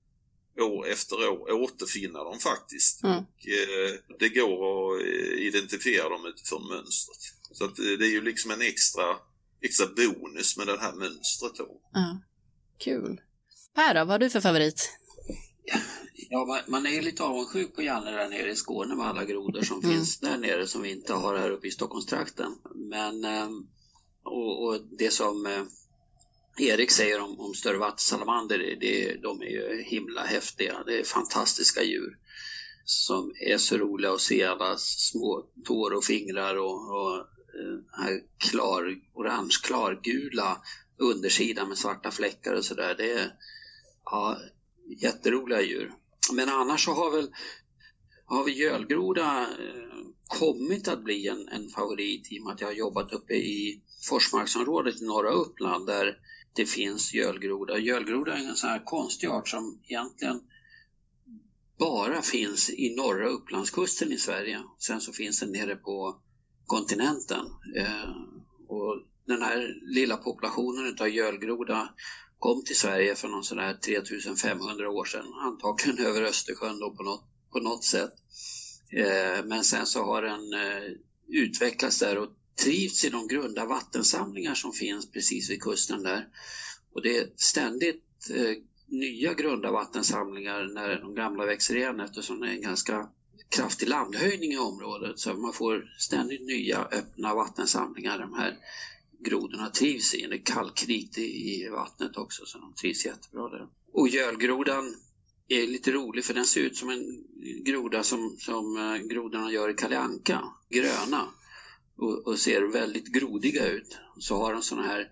år 0.60 0.88
efter 0.88 1.30
år 1.30 1.52
återfinna 1.52 2.24
dem 2.24 2.40
faktiskt. 2.40 3.04
Mm. 3.04 3.18
Och, 3.18 3.48
eh, 3.48 3.94
det 4.20 4.30
går 4.30 4.96
att 4.96 5.02
identifiera 5.40 6.10
dem 6.10 6.26
utifrån 6.26 6.68
mönstret. 6.68 7.18
Så 7.52 7.66
att, 7.66 7.76
det 7.76 8.06
är 8.06 8.12
ju 8.12 8.22
liksom 8.22 8.52
en 8.52 8.62
extra, 8.62 9.16
extra 9.62 9.88
bonus 9.88 10.58
med 10.58 10.68
det 10.68 10.80
här 10.80 10.94
mönstret 10.94 11.56
då. 11.56 11.82
Ja. 11.94 12.22
Kul. 12.82 13.22
Per 13.76 13.96
vad 13.96 14.08
har 14.08 14.20
du 14.20 14.30
för 14.30 14.42
favorit? 14.42 14.98
Ja, 16.30 16.64
man, 16.68 16.86
är 16.86 16.90
ju 16.90 17.02
lite 17.02 17.24
avundsjuk 17.24 17.76
på 17.76 17.82
Janne 17.82 18.12
där 18.12 18.30
nere 18.30 18.52
i 18.52 18.56
Skåne 18.56 18.96
med 18.96 19.08
alla 19.08 19.26
grodor 19.26 19.62
som 19.62 19.80
Mm. 19.80 19.92
finns 19.92 20.20
där 20.20 20.38
nere 20.38 20.68
som 20.68 20.82
vi 20.82 20.92
inte 20.92 21.14
har 21.14 21.38
här 21.38 21.50
uppe 21.50 21.68
i 21.68 21.72
Stockholmstrakten. 21.72 22.56
Men, 22.76 23.26
ehm, 23.26 23.68
och, 24.24 24.68
och 24.68 24.82
det 25.00 25.14
som 25.14 25.46
eh, 25.46 25.64
Erik 26.58 26.92
säger 26.92 27.22
om, 27.22 27.40
om 27.40 27.54
större 27.54 27.78
vattensalamander, 27.78 28.58
det, 28.58 28.76
det, 28.76 29.22
de 29.22 29.42
är 29.42 29.46
ju 29.46 29.84
himla 29.84 30.22
häftiga. 30.22 30.84
Det 30.86 31.00
är 31.00 31.04
fantastiska 31.04 31.84
djur 31.84 32.18
som 32.86 33.34
är 33.42 33.58
så 33.58 33.78
roliga 33.78 34.12
att 34.12 34.22
se 34.22 34.44
alla 34.44 34.78
små 34.78 35.46
tår 35.66 35.94
och 35.94 36.04
fingrar 36.04 36.56
och, 36.56 36.96
och 36.96 37.18
eh, 37.18 38.04
här 38.04 38.22
klar, 38.38 38.96
orange 39.14 39.56
klargula 39.64 40.58
undersidan 41.02 41.68
med 41.68 41.78
svarta 41.78 42.12
fläckar 42.12 42.54
och 42.54 42.66
sådär. 42.66 42.96
Det 42.98 43.12
är 43.12 43.36
ja, 44.06 44.38
jätteroliga 45.02 45.62
djur. 45.62 45.94
Men 46.34 46.50
annars 46.50 46.86
så 46.86 46.92
har 46.92 47.12
väl 47.12 47.32
har 48.26 48.44
vi 48.44 48.52
gölgroda 48.52 49.42
eh, 49.42 50.06
kommit 50.28 50.88
att 50.88 51.04
bli 51.04 51.28
en, 51.28 51.48
en 51.48 51.70
favorit 51.70 52.32
i 52.32 52.40
och 52.40 52.44
med 52.44 52.54
att 52.54 52.62
jag 52.62 52.68
har 52.68 52.74
jobbat 52.74 53.14
uppe 53.14 53.34
i 53.34 53.82
Forsmarksområdet 54.10 55.02
i 55.02 55.06
norra 55.06 55.32
Uppland 55.32 55.88
där 55.88 56.18
det 56.54 56.66
finns 56.66 57.14
gölgroda. 57.14 57.78
Gölgroda 57.78 58.34
är 58.34 58.50
en 58.50 58.56
sån 58.56 58.70
här 58.70 58.86
konstig 58.86 59.28
art 59.28 59.50
som 59.50 59.82
egentligen 59.84 60.42
bara 61.80 62.22
finns 62.22 62.70
i 62.70 62.96
norra 62.96 63.28
Upplandskusten 63.28 64.12
i 64.12 64.18
Sverige. 64.18 64.64
Sen 64.80 65.02
så 65.02 65.14
finns 65.14 65.40
den 65.40 65.52
nere 65.52 65.76
på 65.76 66.22
kontinenten. 66.66 67.46
Eh, 67.76 68.10
och 68.68 69.04
den 69.32 69.42
här 69.42 69.76
lilla 69.82 70.18
populationen 70.18 70.96
av 71.00 71.10
gölgroda 71.10 71.90
kom 72.40 72.64
till 72.64 72.76
Sverige 72.76 73.16
för 73.16 73.28
någon 73.28 73.44
sån 73.44 73.60
här 73.60 73.74
3500 73.74 74.90
år 74.90 75.06
sedan, 75.06 75.34
antagligen 75.34 76.06
över 76.06 76.22
Östersjön 76.22 76.80
då 76.80 76.96
på 76.96 77.04
något, 77.04 77.24
på 77.52 77.60
något 77.60 77.84
sätt. 77.84 78.14
Eh, 78.92 79.46
men 79.46 79.64
sen 79.64 79.86
så 79.86 80.04
har 80.04 80.22
den 80.22 80.54
eh, 80.54 80.92
utvecklats 81.28 82.00
där 82.00 82.18
och 82.18 82.30
trivs 82.64 83.06
i 83.06 83.10
de 83.10 83.28
grunda 83.28 83.66
vattensamlingar 83.66 84.56
som 84.56 84.74
finns 84.74 85.12
precis 85.12 85.50
vid 85.50 85.62
kusten 85.62 86.04
där. 86.04 86.28
Och 86.94 87.02
det 87.02 87.18
är 87.18 87.28
ständigt 87.36 88.04
eh, 88.36 88.58
nya 88.88 89.34
grunda 89.34 89.72
vattensamlingar 89.72 90.74
när 90.74 91.02
de 91.02 91.16
gamla 91.16 91.46
växer 91.46 91.76
igen 91.76 92.00
eftersom 92.00 92.40
det 92.40 92.48
är 92.48 92.54
en 92.54 92.62
ganska 92.62 93.10
kraftig 93.50 93.90
landhöjning 93.90 94.52
i 94.52 94.58
området 94.58 95.20
så 95.20 95.34
man 95.34 95.54
får 95.54 95.94
ständigt 96.00 96.42
nya 96.42 96.80
öppna 96.80 97.36
vattensamlingar 97.36 98.20
de 98.20 98.34
här 98.34 98.58
grodorna 99.24 99.70
trivs 99.70 100.14
i. 100.14 100.28
Det 100.28 100.36
är 100.36 100.46
kalkrikt 100.46 101.18
i, 101.18 101.68
vattnet 101.72 102.18
också 102.18 102.46
så 102.46 102.58
de 102.58 102.74
trivs 102.74 103.06
jättebra 103.06 103.50
där. 103.50 103.68
Och 103.94 104.08
gölgrodan 104.08 104.96
är 105.48 105.68
lite 105.68 105.92
rolig 105.92 106.26
för 106.26 106.34
den 106.34 106.46
ser 106.46 106.62
ut 106.62 106.78
som 106.78 106.90
en 106.90 107.24
groda 107.66 108.04
som, 108.04 108.36
som 108.40 108.78
eh, 108.78 108.98
grodorna 108.98 109.52
gör 109.52 109.70
i 109.70 109.74
Kalle 109.74 110.00
Anka, 110.00 110.44
gröna 110.70 111.28
och, 111.98 112.28
och 112.28 112.40
ser 112.40 112.62
väldigt 112.62 113.08
grodiga 113.08 113.68
ut. 113.68 113.98
Så 114.20 114.36
har 114.36 114.54
de 114.54 114.62
sådana 114.62 114.88
här 114.88 115.08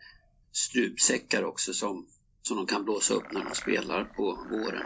strupsäckar 0.51 1.44
också 1.44 1.74
som 1.74 2.08
som 2.42 2.58
de 2.58 2.66
kan 2.66 2.84
blåsa 2.84 3.13
upp 3.13 3.32
när 3.32 3.44
de 3.44 3.56
spelar 3.56 4.04
på 4.04 4.48
våren. 4.50 4.86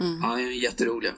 Mm. 0.00 0.20
Ja, 0.22 0.40
jätteroliga. 0.40 1.14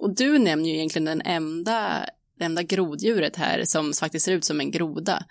Och 0.00 0.14
du 0.16 0.38
nämner 0.38 0.68
ju 0.68 0.74
egentligen 0.74 1.04
den 1.04 1.22
enda, 1.22 2.06
det 2.38 2.44
enda 2.44 2.62
groddjuret 2.62 3.36
här 3.36 3.64
som 3.64 3.92
faktiskt 3.92 4.24
ser 4.24 4.32
ut 4.32 4.44
som 4.44 4.60
en 4.60 4.70
groda. 4.70 5.24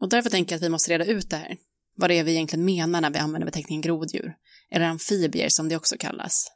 Och 0.00 0.08
därför 0.08 0.30
tänker 0.30 0.54
jag 0.54 0.58
att 0.58 0.64
vi 0.64 0.68
måste 0.68 0.92
reda 0.92 1.04
ut 1.04 1.30
det 1.30 1.36
här. 1.36 1.56
Vad 1.96 2.10
det 2.10 2.18
är 2.18 2.24
vi 2.24 2.32
egentligen 2.32 2.64
menar 2.64 3.00
när 3.00 3.10
vi 3.10 3.18
använder 3.18 3.46
beteckningen 3.46 3.82
groddjur, 3.82 4.34
eller 4.70 4.86
amfibier 4.86 5.48
som 5.48 5.68
det 5.68 5.76
också 5.76 5.96
kallas. 5.98 6.46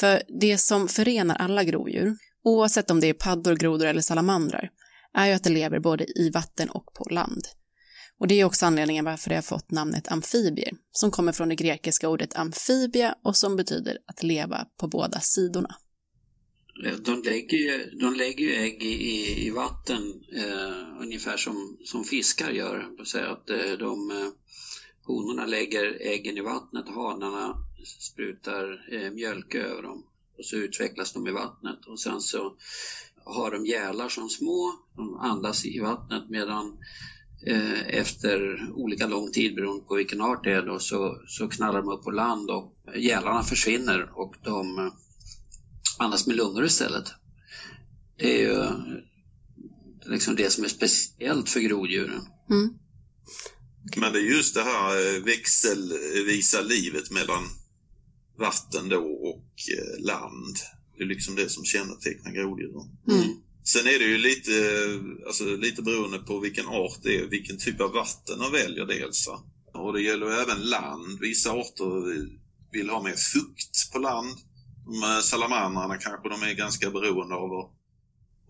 För 0.00 0.22
det 0.40 0.58
som 0.58 0.88
förenar 0.88 1.36
alla 1.36 1.64
groddjur, 1.64 2.16
oavsett 2.44 2.90
om 2.90 3.00
det 3.00 3.06
är 3.06 3.14
paddor, 3.14 3.56
grodor 3.56 3.86
eller 3.86 4.00
salamandrar, 4.00 4.70
är 5.14 5.26
ju 5.26 5.32
att 5.32 5.44
de 5.44 5.50
lever 5.50 5.78
både 5.78 6.04
i 6.18 6.30
vatten 6.30 6.70
och 6.70 6.94
på 6.94 7.04
land. 7.10 7.42
Och 8.18 8.28
det 8.28 8.40
är 8.40 8.44
också 8.44 8.66
anledningen 8.66 9.04
varför 9.04 9.28
det 9.30 9.36
har 9.36 9.42
fått 9.42 9.70
namnet 9.70 10.08
amfibier, 10.08 10.72
som 10.92 11.10
kommer 11.10 11.32
från 11.32 11.48
det 11.48 11.54
grekiska 11.54 12.08
ordet 12.08 12.36
amfibia 12.36 13.14
och 13.24 13.36
som 13.36 13.56
betyder 13.56 13.98
att 14.06 14.22
leva 14.22 14.66
på 14.80 14.88
båda 14.88 15.20
sidorna. 15.20 15.76
Eh, 16.84 16.96
de 16.96 17.22
lägger 17.22 17.56
ju, 17.58 17.90
de 18.00 18.14
lägger 18.14 18.44
ju 18.44 18.54
ägg 18.54 18.82
i, 18.82 19.46
i 19.46 19.50
vatten 19.50 20.24
eh, 20.32 21.02
ungefär 21.02 21.36
som, 21.36 21.76
som 21.84 22.04
fiskar 22.04 22.50
gör. 22.50 23.04
Så 23.04 23.18
att 23.18 23.50
eh, 23.50 23.72
de, 23.78 24.10
eh, 24.10 24.28
honorna 25.02 25.46
lägger 25.46 25.98
äggen 26.00 26.36
i 26.36 26.40
vattnet, 26.40 26.88
hanarna 26.88 27.56
sprutar 27.98 28.86
eh, 28.92 29.10
mjölk 29.10 29.54
över 29.54 29.82
dem 29.82 30.04
och 30.38 30.44
så 30.44 30.56
utvecklas 30.56 31.12
de 31.12 31.26
i 31.26 31.30
vattnet 31.30 31.86
och 31.86 32.00
sen 32.00 32.20
så 32.20 32.56
har 33.24 33.50
de 33.50 33.66
gälar 33.66 34.08
som 34.08 34.28
små, 34.28 34.72
de 34.96 35.16
andas 35.16 35.66
i 35.66 35.80
vattnet 35.80 36.30
medan 36.30 36.78
eh, 37.46 37.88
efter 37.88 38.68
olika 38.74 39.06
lång 39.06 39.32
tid 39.32 39.54
beroende 39.54 39.84
på 39.84 39.94
vilken 39.94 40.20
art 40.20 40.44
det 40.44 40.52
är 40.52 40.62
då, 40.62 40.78
så, 40.78 41.22
så 41.26 41.48
knallar 41.48 41.82
de 41.82 41.88
upp 41.88 42.02
på 42.02 42.10
land 42.10 42.50
och 42.50 42.74
gälarna 42.96 43.42
försvinner 43.42 44.10
och 44.14 44.34
de 44.44 44.90
eh, 46.00 46.04
andas 46.04 46.26
med 46.26 46.36
lungor 46.36 46.64
istället. 46.64 47.12
Det 48.18 48.42
är 48.42 48.48
ju 48.48 48.66
liksom 50.06 50.36
det 50.36 50.50
som 50.50 50.64
är 50.64 50.68
speciellt 50.68 51.48
för 51.48 51.60
groddjuren. 51.60 52.22
Mm. 52.50 52.70
Men 53.96 54.12
det 54.12 54.18
är 54.18 54.34
just 54.36 54.54
det 54.54 54.62
här 54.62 55.16
eh, 55.16 55.22
växelvisa 55.22 56.60
livet 56.60 57.10
mellan 57.10 57.44
vatten 58.38 58.88
då 58.88 59.00
och 59.00 59.54
eh, 59.78 60.04
land. 60.04 60.56
Det 60.96 61.02
är 61.04 61.08
liksom 61.08 61.34
det 61.34 61.48
som 61.48 61.64
kännetecknar 61.64 62.32
groddjuren. 62.32 62.88
Mm. 63.10 63.36
Sen 63.64 63.86
är 63.86 63.98
det 63.98 64.04
ju 64.04 64.18
lite, 64.18 64.52
alltså, 65.26 65.44
lite 65.44 65.82
beroende 65.82 66.18
på 66.18 66.40
vilken 66.40 66.66
art 66.66 66.98
det 67.02 67.16
är, 67.16 67.26
vilken 67.26 67.58
typ 67.58 67.80
av 67.80 67.92
vatten 67.92 68.38
de 68.38 68.52
väljer 68.52 68.86
dels. 68.86 69.28
Och 69.74 69.92
det 69.92 70.02
gäller 70.02 70.42
även 70.42 70.60
land. 70.60 71.20
Vissa 71.20 71.50
arter 71.50 72.28
vill 72.72 72.90
ha 72.90 73.02
mer 73.02 73.16
fukt 73.16 73.92
på 73.92 73.98
land. 73.98 74.36
De 74.90 75.22
salamandrarna 75.22 75.96
kanske 75.96 76.28
de 76.28 76.42
är 76.42 76.54
ganska 76.54 76.90
beroende 76.90 77.34
av 77.34 77.52
att, 77.52 77.70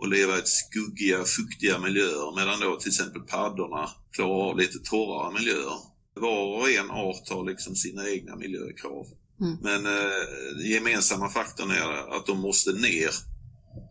att 0.02 0.08
leva 0.08 0.38
i 0.38 0.42
skuggiga, 0.44 1.24
fuktiga 1.24 1.78
miljöer 1.78 2.36
medan 2.36 2.60
då 2.60 2.76
till 2.76 2.88
exempel 2.88 3.22
paddorna 3.22 3.90
klarar 4.12 4.50
av 4.50 4.58
lite 4.58 4.78
torrare 4.78 5.34
miljöer. 5.34 5.78
Var 6.14 6.58
och 6.60 6.70
en 6.70 6.90
art 6.90 7.28
har 7.28 7.44
liksom 7.44 7.76
sina 7.76 8.08
egna 8.08 8.36
miljökrav. 8.36 9.06
Mm. 9.40 9.56
Men 9.62 9.86
eh, 9.86 10.70
gemensamma 10.70 11.28
faktorn 11.28 11.70
är 11.70 12.16
att 12.16 12.26
de 12.26 12.40
måste 12.40 12.72
ner 12.72 13.10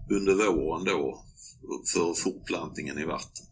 under 0.10 0.34
våren 0.34 0.86
då 0.86 1.24
för 1.94 2.14
fortplantningen 2.14 3.00
i 3.00 3.06
vatten. 3.06 3.46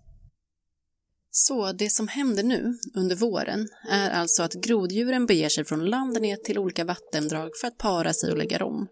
Så 1.39 1.71
det 1.71 1.89
som 1.89 2.07
händer 2.07 2.43
nu 2.43 2.77
under 2.95 3.15
våren 3.15 3.67
är 3.89 4.09
alltså 4.09 4.43
att 4.43 4.53
groddjuren 4.53 5.25
beger 5.25 5.49
sig 5.49 5.65
från 5.65 5.85
land 5.85 6.21
ner 6.21 6.35
till 6.35 6.59
olika 6.59 6.85
vattendrag 6.85 7.51
för 7.57 7.67
att 7.67 7.77
para 7.77 8.13
sig 8.13 8.31
och 8.31 8.37
lägga 8.37 8.65
om. 8.65 8.87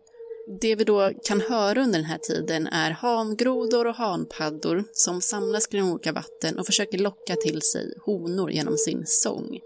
Det 0.61 0.75
vi 0.75 0.83
då 0.83 1.11
kan 1.23 1.41
höra 1.41 1.83
under 1.83 1.99
den 1.99 2.09
här 2.09 2.17
tiden 2.17 2.67
är 2.67 2.91
hangrodor 2.91 3.87
och 3.87 3.95
hanpaddor 3.95 4.83
som 4.91 5.21
samlas 5.21 5.67
kring 5.67 5.91
olika 5.91 6.11
vatten 6.11 6.59
och 6.59 6.65
försöker 6.65 6.97
locka 6.97 7.35
till 7.35 7.61
sig 7.61 7.93
honor 8.05 8.51
genom 8.51 8.77
sin 8.77 9.03
sång, 9.05 9.59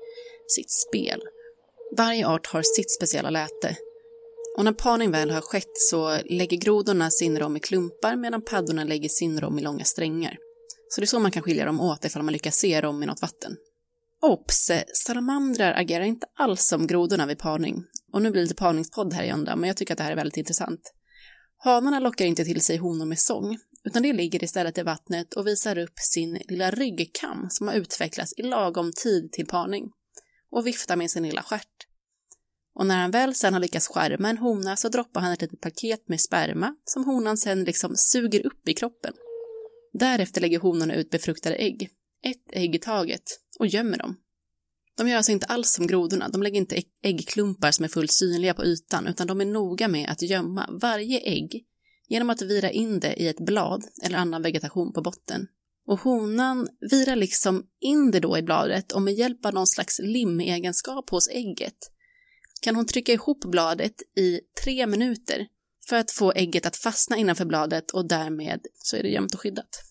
sitt 0.47 0.71
spel. 0.71 1.21
Varje 1.97 2.27
art 2.27 2.47
har 2.47 2.61
sitt 2.61 2.91
speciella 2.91 3.29
läte. 3.29 3.77
Och 4.57 4.65
när 4.65 4.73
parning 4.73 5.11
väl 5.11 5.29
har 5.29 5.41
skett 5.41 5.77
så 5.89 6.17
lägger 6.25 6.57
grodorna 6.57 7.11
sin 7.11 7.39
rom 7.39 7.57
i 7.57 7.59
klumpar 7.59 8.15
medan 8.15 8.41
paddorna 8.41 8.83
lägger 8.83 9.09
sin 9.09 9.41
rom 9.41 9.59
i 9.59 9.61
långa 9.61 9.83
strängar. 9.83 10.37
Så 10.89 11.01
det 11.01 11.05
är 11.05 11.07
så 11.07 11.19
man 11.19 11.31
kan 11.31 11.43
skilja 11.43 11.65
dem 11.65 11.81
åt 11.81 12.05
ifall 12.05 12.23
man 12.23 12.33
lyckas 12.33 12.55
se 12.55 12.81
dem 12.81 13.03
i 13.03 13.05
något 13.05 13.21
vatten. 13.21 13.57
Ops! 14.21 14.69
Eh, 14.69 14.83
salamandrar 14.93 15.73
agerar 15.73 16.03
inte 16.03 16.27
alls 16.35 16.65
som 16.65 16.87
grodorna 16.87 17.25
vid 17.25 17.39
parning. 17.39 17.83
Och 18.13 18.21
nu 18.21 18.31
blir 18.31 18.41
det 18.41 18.45
lite 18.45 18.55
parningspodd 18.55 19.13
här 19.13 19.23
i 19.23 19.33
onda, 19.33 19.55
men 19.55 19.67
jag 19.67 19.77
tycker 19.77 19.93
att 19.93 19.97
det 19.97 20.03
här 20.03 20.11
är 20.11 20.15
väldigt 20.15 20.37
intressant. 20.37 20.93
Hanarna 21.57 21.99
lockar 21.99 22.25
inte 22.25 22.45
till 22.45 22.61
sig 22.61 22.77
honor 22.77 23.05
med 23.05 23.19
sång, 23.19 23.57
utan 23.83 24.03
det 24.03 24.13
ligger 24.13 24.43
istället 24.43 24.77
i 24.77 24.83
vattnet 24.83 25.33
och 25.33 25.47
visar 25.47 25.77
upp 25.77 25.99
sin 25.99 26.41
lilla 26.47 26.71
ryggkam 26.71 27.47
som 27.49 27.67
har 27.67 27.75
utvecklats 27.75 28.33
i 28.37 28.41
lagom 28.41 28.91
tid 29.03 29.31
till 29.31 29.47
parning 29.47 29.91
och 30.51 30.67
viftar 30.67 30.95
med 30.95 31.11
sin 31.11 31.23
lilla 31.23 31.43
stjärt. 31.43 31.87
Och 32.75 32.85
när 32.85 32.97
han 32.97 33.11
väl 33.11 33.35
sen 33.35 33.53
har 33.53 33.59
lyckats 33.59 33.87
skärma 33.87 34.29
en 34.29 34.37
hona 34.37 34.75
så 34.75 34.89
droppar 34.89 35.21
han 35.21 35.31
ett 35.31 35.41
litet 35.41 35.61
paket 35.61 36.07
med 36.07 36.21
sperma 36.21 36.75
som 36.85 37.05
honan 37.05 37.37
sen 37.37 37.63
liksom 37.63 37.95
suger 37.95 38.45
upp 38.45 38.67
i 38.67 38.73
kroppen. 38.73 39.13
Därefter 39.93 40.41
lägger 40.41 40.59
honorna 40.59 40.95
ut 40.95 41.09
befruktade 41.09 41.55
ägg, 41.55 41.89
ett 42.23 42.43
ägg 42.51 42.75
i 42.75 42.79
taget, 42.79 43.23
och 43.59 43.67
gömmer 43.67 43.97
dem. 43.97 44.15
De 44.97 45.07
gör 45.07 45.17
alltså 45.17 45.31
inte 45.31 45.45
alls 45.45 45.73
som 45.73 45.87
grodorna, 45.87 46.29
de 46.29 46.43
lägger 46.43 46.57
inte 46.57 46.81
äggklumpar 47.03 47.71
som 47.71 47.85
är 47.85 47.89
fullt 47.89 48.11
synliga 48.11 48.53
på 48.53 48.65
ytan, 48.65 49.07
utan 49.07 49.27
de 49.27 49.41
är 49.41 49.45
noga 49.45 49.87
med 49.87 50.09
att 50.09 50.21
gömma 50.21 50.69
varje 50.81 51.19
ägg 51.19 51.65
genom 52.07 52.29
att 52.29 52.41
vira 52.41 52.71
in 52.71 52.99
det 52.99 53.13
i 53.13 53.27
ett 53.27 53.39
blad 53.39 53.83
eller 54.03 54.17
annan 54.17 54.41
vegetation 54.41 54.93
på 54.93 55.01
botten. 55.01 55.47
Och 55.87 55.99
honan 55.99 56.67
virar 56.91 57.15
liksom 57.15 57.63
in 57.79 58.11
det 58.11 58.19
då 58.19 58.37
i 58.37 58.41
bladet 58.41 58.91
och 58.91 59.01
med 59.01 59.13
hjälp 59.13 59.45
av 59.45 59.53
någon 59.53 59.67
slags 59.67 59.99
limegenskap 60.03 61.09
hos 61.09 61.29
ägget 61.29 61.77
kan 62.61 62.75
hon 62.75 62.85
trycka 62.85 63.11
ihop 63.13 63.45
bladet 63.45 64.01
i 64.15 64.39
tre 64.63 64.87
minuter 64.87 65.47
för 65.89 65.95
att 65.95 66.11
få 66.11 66.31
ägget 66.31 66.65
att 66.65 66.75
fastna 66.75 67.17
innanför 67.17 67.45
bladet 67.45 67.91
och 67.91 68.07
därmed 68.07 68.65
så 68.77 68.95
är 68.95 69.03
det 69.03 69.09
gömt 69.09 69.33
och 69.33 69.39
skyddat. 69.39 69.83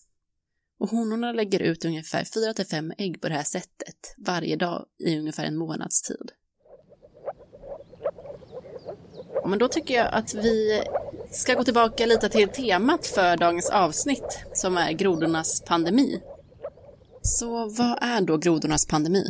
Och 0.79 0.89
honorna 0.89 1.31
lägger 1.31 1.59
ut 1.59 1.85
ungefär 1.85 2.23
4-5 2.23 2.93
ägg 2.97 3.21
på 3.21 3.29
det 3.29 3.35
här 3.35 3.43
sättet 3.43 4.15
varje 4.17 4.55
dag 4.55 4.85
i 4.99 5.17
ungefär 5.17 5.43
en 5.45 5.57
månads 5.57 6.01
tid. 6.01 6.31
Men 9.45 9.59
då 9.59 9.67
tycker 9.67 9.93
jag 9.93 10.13
att 10.13 10.33
vi 10.33 10.83
ska 11.31 11.53
gå 11.53 11.63
tillbaka 11.63 12.05
lite 12.05 12.29
till 12.29 12.49
temat 12.49 13.07
för 13.07 13.37
dagens 13.37 13.69
avsnitt 13.69 14.39
som 14.53 14.77
är 14.77 14.91
grodornas 14.91 15.61
pandemi. 15.61 16.21
Så 17.21 17.69
vad 17.69 17.97
är 18.01 18.21
då 18.21 18.37
grodornas 18.37 18.87
pandemi? 18.87 19.25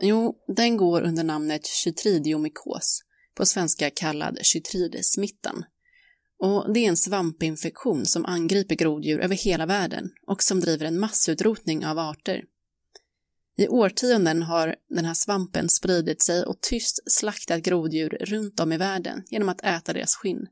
Jo, 0.00 0.34
den 0.46 0.76
går 0.76 1.02
under 1.02 1.24
namnet 1.24 1.66
chytridiomykos, 1.66 3.02
på 3.34 3.46
svenska 3.46 3.90
kallad 3.90 4.38
chytridsmittan. 4.42 5.64
Och 6.42 6.72
det 6.72 6.80
är 6.80 6.88
en 6.88 6.96
svampinfektion 6.96 8.06
som 8.06 8.26
angriper 8.26 8.74
groddjur 8.74 9.20
över 9.20 9.36
hela 9.36 9.66
världen 9.66 10.10
och 10.26 10.42
som 10.42 10.60
driver 10.60 10.86
en 10.86 10.98
massutrotning 10.98 11.86
av 11.86 11.98
arter. 11.98 12.44
I 13.56 13.68
årtionden 13.68 14.42
har 14.42 14.76
den 14.88 15.04
här 15.04 15.14
svampen 15.14 15.68
spridit 15.68 16.22
sig 16.22 16.44
och 16.44 16.60
tyst 16.60 17.00
slaktat 17.06 17.62
groddjur 17.62 18.08
runt 18.20 18.60
om 18.60 18.72
i 18.72 18.76
världen 18.76 19.22
genom 19.30 19.48
att 19.48 19.64
äta 19.64 19.92
deras 19.92 20.14
skinn, 20.14 20.46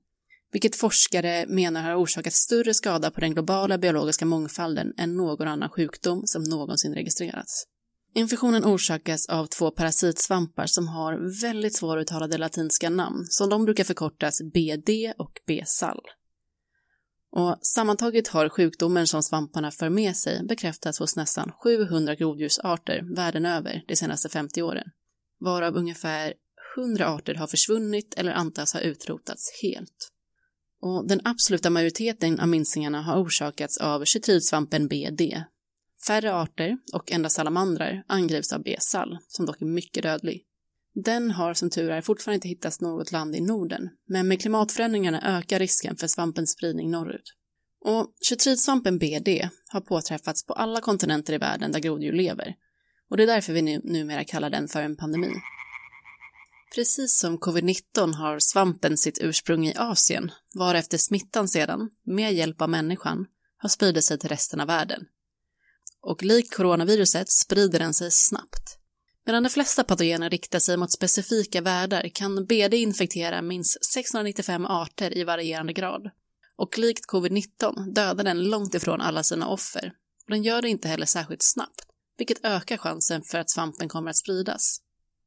vilket 0.52 0.76
forskare 0.76 1.46
menar 1.48 1.82
har 1.82 2.02
orsakat 2.02 2.32
större 2.32 2.74
skada 2.74 3.10
på 3.10 3.20
den 3.20 3.32
globala 3.32 3.78
biologiska 3.78 4.24
mångfalden 4.24 4.92
än 4.96 5.16
någon 5.16 5.48
annan 5.48 5.70
sjukdom 5.70 6.22
som 6.26 6.42
någonsin 6.42 6.94
registrerats. 6.94 7.66
Infektionen 8.14 8.64
orsakas 8.64 9.28
av 9.28 9.46
två 9.46 9.70
parasitsvampar 9.70 10.66
som 10.66 10.88
har 10.88 11.40
väldigt 11.42 11.76
svåruttalade 11.76 12.38
latinska 12.38 12.90
namn, 12.90 13.26
så 13.28 13.46
de 13.46 13.64
brukar 13.64 13.84
förkortas 13.84 14.42
BD 14.42 14.90
och 15.18 15.32
B-sall. 15.46 16.00
Och 17.32 17.58
sammantaget 17.62 18.28
har 18.28 18.48
sjukdomen 18.48 19.06
som 19.06 19.22
svamparna 19.22 19.70
för 19.70 19.88
med 19.88 20.16
sig 20.16 20.46
bekräftats 20.48 20.98
hos 20.98 21.16
nästan 21.16 21.52
700 21.64 22.14
groddjursarter 22.14 23.16
världen 23.16 23.46
över 23.46 23.84
de 23.88 23.96
senaste 23.96 24.28
50 24.28 24.62
åren, 24.62 24.86
varav 25.40 25.76
ungefär 25.76 26.34
100 26.78 27.08
arter 27.08 27.34
har 27.34 27.46
försvunnit 27.46 28.14
eller 28.16 28.32
antas 28.32 28.72
ha 28.72 28.80
utrotats 28.80 29.60
helt. 29.62 30.12
Och 30.82 31.08
den 31.08 31.20
absoluta 31.24 31.70
majoriteten 31.70 32.40
av 32.40 32.48
minskningarna 32.48 33.02
har 33.02 33.22
orsakats 33.22 33.78
av 33.78 34.04
chytridsvampen 34.04 34.88
BD, 34.88 35.20
Färre 36.06 36.34
arter 36.34 36.78
och 36.92 37.12
endast 37.12 37.36
salamandrar 37.36 38.04
angrips 38.06 38.52
av 38.52 38.62
besall, 38.62 39.18
som 39.28 39.46
dock 39.46 39.62
är 39.62 39.66
mycket 39.66 40.02
dödlig. 40.02 40.42
Den 40.94 41.30
har 41.30 41.54
som 41.54 41.70
tur 41.70 41.90
är 41.90 42.00
fortfarande 42.00 42.34
inte 42.34 42.48
hittats 42.48 42.80
något 42.80 43.12
land 43.12 43.36
i 43.36 43.40
Norden, 43.40 43.88
men 44.08 44.28
med 44.28 44.40
klimatförändringarna 44.40 45.38
ökar 45.38 45.58
risken 45.58 45.96
för 45.96 46.06
svampens 46.06 46.50
spridning 46.50 46.90
norrut. 46.90 47.34
Och 47.84 48.14
chytridsvampen 48.28 48.98
BD 48.98 49.28
har 49.68 49.80
påträffats 49.80 50.46
på 50.46 50.52
alla 50.52 50.80
kontinenter 50.80 51.32
i 51.32 51.38
världen 51.38 51.72
där 51.72 51.80
groddjur 51.80 52.12
lever. 52.12 52.54
Och 53.10 53.16
det 53.16 53.22
är 53.22 53.26
därför 53.26 53.52
vi 53.52 53.62
nu, 53.62 53.80
numera 53.84 54.24
kallar 54.24 54.50
den 54.50 54.68
för 54.68 54.82
en 54.82 54.96
pandemi. 54.96 55.32
Precis 56.74 57.18
som 57.18 57.38
covid-19 57.38 58.14
har 58.14 58.38
svampen 58.38 58.96
sitt 58.96 59.18
ursprung 59.20 59.66
i 59.66 59.74
Asien, 59.76 60.30
varefter 60.58 60.98
smittan 60.98 61.48
sedan, 61.48 61.90
med 62.06 62.34
hjälp 62.34 62.60
av 62.62 62.70
människan, 62.70 63.26
har 63.56 63.68
spridit 63.68 64.04
sig 64.04 64.18
till 64.18 64.28
resten 64.28 64.60
av 64.60 64.66
världen. 64.66 65.06
Och 66.02 66.22
likt 66.22 66.54
coronaviruset 66.54 67.30
sprider 67.30 67.78
den 67.78 67.94
sig 67.94 68.10
snabbt. 68.10 68.78
Medan 69.26 69.42
de 69.42 69.48
flesta 69.50 69.84
patogener 69.84 70.30
riktar 70.30 70.58
sig 70.58 70.76
mot 70.76 70.92
specifika 70.92 71.60
värdar 71.60 72.08
kan 72.14 72.46
BD 72.46 72.74
infektera 72.74 73.42
minst 73.42 73.84
695 73.84 74.66
arter 74.66 75.18
i 75.18 75.24
varierande 75.24 75.72
grad. 75.72 76.10
Och 76.56 76.78
likt 76.78 77.10
covid-19 77.10 77.92
dödar 77.92 78.24
den 78.24 78.44
långt 78.44 78.74
ifrån 78.74 79.00
alla 79.00 79.22
sina 79.22 79.48
offer. 79.48 79.92
Och 80.24 80.30
den 80.30 80.42
gör 80.42 80.62
det 80.62 80.68
inte 80.68 80.88
heller 80.88 81.06
särskilt 81.06 81.42
snabbt, 81.42 81.86
vilket 82.18 82.44
ökar 82.44 82.76
chansen 82.76 83.22
för 83.22 83.38
att 83.38 83.50
svampen 83.50 83.88
kommer 83.88 84.10
att 84.10 84.16
spridas. 84.16 84.80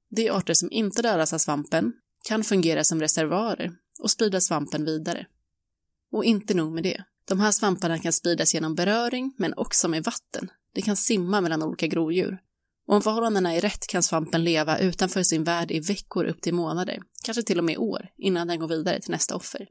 De 0.10 0.30
arter 0.30 0.54
som 0.54 0.72
inte 0.72 1.02
dödas 1.02 1.34
av 1.34 1.38
svampen 1.38 1.94
kan 2.24 2.44
fungera 2.44 2.84
som 2.84 3.00
reservoarer 3.00 3.72
och 4.00 4.12
sprida 4.12 4.42
svampen 4.42 4.86
vidare. 4.86 5.28
Och 6.12 6.26
inte 6.26 6.54
nog 6.54 6.74
med 6.74 6.84
det. 6.84 7.04
De 7.28 7.40
här 7.40 7.52
svamparna 7.52 8.00
kan 8.00 8.14
spridas 8.14 8.54
genom 8.54 8.76
beröring, 8.76 9.34
men 9.38 9.54
också 9.54 9.88
med 9.88 10.04
vatten. 10.04 10.50
Det 10.74 10.82
kan 10.82 10.96
simma 10.96 11.42
mellan 11.42 11.64
olika 11.64 11.88
groddjur. 11.88 12.38
Och 12.88 12.96
om 12.96 13.02
förhållandena 13.02 13.54
är 13.54 13.62
rätt 13.62 13.88
kan 13.88 14.04
svampen 14.04 14.44
leva 14.44 14.78
utanför 14.78 15.24
sin 15.24 15.44
värld 15.44 15.72
i 15.72 15.80
veckor 15.80 16.26
upp 16.26 16.42
till 16.42 16.54
månader, 16.54 17.00
kanske 17.24 17.44
till 17.44 17.58
och 17.58 17.66
med 17.66 17.78
år, 17.78 18.10
innan 18.18 18.48
den 18.48 18.60
går 18.60 18.68
vidare 18.68 19.02
till 19.02 19.12
nästa 19.12 19.36
offer. 19.36 19.68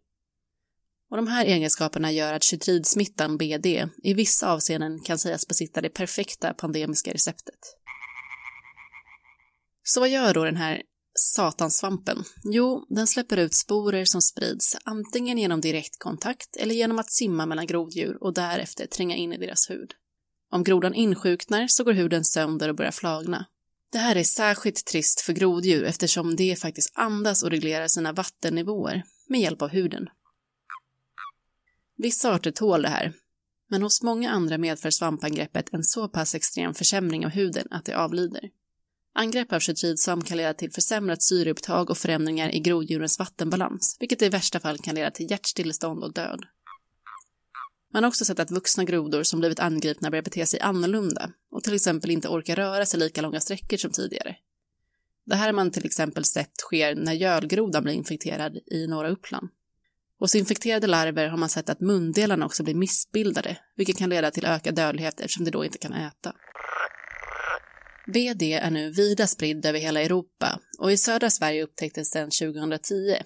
Och 1.11 1.17
de 1.17 1.27
här 1.27 1.45
egenskaperna 1.45 2.13
gör 2.13 2.35
att 2.35 2.45
chytridsmittan 2.45 3.37
BD 3.39 3.67
i 4.03 4.15
vissa 4.15 4.53
avseenden 4.53 5.01
kan 5.01 5.19
sägas 5.19 5.49
besitta 5.49 5.81
det 5.81 5.89
perfekta 5.89 6.55
pandemiska 6.55 7.13
receptet. 7.13 7.77
Så 9.83 10.01
vad 10.01 10.09
gör 10.09 10.35
då 10.35 10.45
den 10.45 10.57
här 10.57 10.83
satansvampen? 11.19 12.25
Jo, 12.45 12.87
den 12.89 13.07
släpper 13.07 13.37
ut 13.37 13.55
sporer 13.55 14.05
som 14.05 14.23
sprids 14.23 14.77
antingen 14.85 15.39
genom 15.39 15.61
direktkontakt 15.61 16.57
eller 16.57 16.75
genom 16.75 16.99
att 16.99 17.13
simma 17.13 17.47
mellan 17.47 17.67
groddjur 17.67 18.23
och 18.23 18.35
därefter 18.35 18.87
tränga 18.87 19.17
in 19.17 19.33
i 19.33 19.39
deras 19.39 19.71
hud. 19.71 19.95
Om 20.53 20.65
grodan 20.65 20.95
insjuknar 20.95 21.67
så 21.67 21.85
går 21.85 21.93
huden 21.93 22.25
sönder 22.25 22.69
och 22.69 22.75
börjar 22.75 22.91
flagna. 22.91 23.47
Det 23.93 23.99
här 23.99 24.17
är 24.17 24.25
särskilt 24.25 24.85
trist 24.85 25.21
för 25.21 25.33
groddjur 25.33 25.85
eftersom 25.85 26.37
det 26.37 26.59
faktiskt 26.59 26.93
andas 26.95 27.43
och 27.43 27.51
reglerar 27.51 27.89
sina 27.89 28.13
vattennivåer 28.13 29.03
med 29.29 29.41
hjälp 29.41 29.63
av 29.63 29.69
huden. 29.69 30.09
Vissa 31.97 32.35
arter 32.35 32.51
tål 32.51 32.83
det 32.83 32.89
här, 32.89 33.13
men 33.71 33.83
hos 33.83 34.03
många 34.03 34.31
andra 34.31 34.59
medför 34.59 34.91
svampangreppet 34.91 35.75
en 35.75 35.85
så 35.85 36.09
pass 36.09 36.35
extrem 36.35 36.75
försämring 36.75 37.27
av 37.27 37.33
huden 37.33 37.69
att 37.71 37.85
det 37.85 37.95
avlider. 37.95 38.51
Angrepp 39.15 39.53
av 39.53 39.61
chytridsvamp 39.61 40.27
kan 40.27 40.37
leda 40.37 40.55
till 40.55 40.73
försämrat 40.73 41.23
syreupptag 41.23 41.91
och 41.91 41.99
förändringar 41.99 42.55
i 42.55 42.61
groddjurens 42.61 43.19
vattenbalans, 43.19 43.97
vilket 44.01 44.23
i 44.23 44.29
värsta 44.29 44.61
fall 44.61 44.79
kan 44.79 44.95
leda 44.95 45.11
till 45.11 45.31
hjärtstillestånd 45.31 46.05
och 46.05 46.13
död. 46.13 46.45
Man 47.93 48.05
har 48.05 48.09
också 48.09 48.25
sett 48.25 48.39
att 48.39 48.51
vuxna 48.51 48.85
grodor 48.85 49.23
som 49.23 49.41
blivit 49.41 49.61
angripna 49.61 50.11
börjar 50.11 50.23
bete 50.23 50.47
sig 50.47 50.61
annorlunda 50.61 51.31
och 51.51 51.65
till 51.65 51.75
exempel 51.75 52.11
inte 52.11 52.29
orkar 52.29 52.57
röra 52.57 52.87
sig 52.87 53.01
lika 53.01 53.23
långa 53.23 53.41
sträckor 53.41 53.77
som 53.77 53.91
tidigare. 53.91 54.37
Det 55.27 55.35
här 55.35 55.47
har 55.47 55.53
man 55.53 55.71
till 55.71 55.87
exempel 55.87 56.25
sett 56.25 56.57
sker 56.59 56.95
när 56.95 57.13
gölgrodan 57.13 57.83
blir 57.83 57.95
infekterad 57.95 58.59
i 58.67 58.87
norra 58.87 59.09
Uppland. 59.09 59.49
Hos 60.19 60.35
infekterade 60.35 60.87
larver 60.87 61.29
har 61.29 61.37
man 61.37 61.49
sett 61.49 61.71
att 61.71 61.81
mundelarna 61.81 62.47
också 62.47 62.63
blir 62.63 62.75
missbildade, 62.75 63.59
vilket 63.77 63.99
kan 63.99 64.11
leda 64.11 64.31
till 64.31 64.45
ökad 64.45 64.75
dödlighet 64.75 65.21
eftersom 65.21 65.45
de 65.45 65.51
då 65.51 65.65
inte 65.65 65.79
kan 65.79 65.93
äta. 65.93 66.33
BD 68.07 68.43
är 68.43 68.71
nu 68.71 68.91
vida 68.91 69.27
spridd 69.27 69.67
över 69.67 69.79
hela 69.79 70.03
Europa 70.03 70.61
och 70.79 70.93
i 70.93 70.97
södra 70.97 71.31
Sverige 71.31 71.63
upptäcktes 71.63 72.11
den 72.11 72.31
2010. 72.31 73.17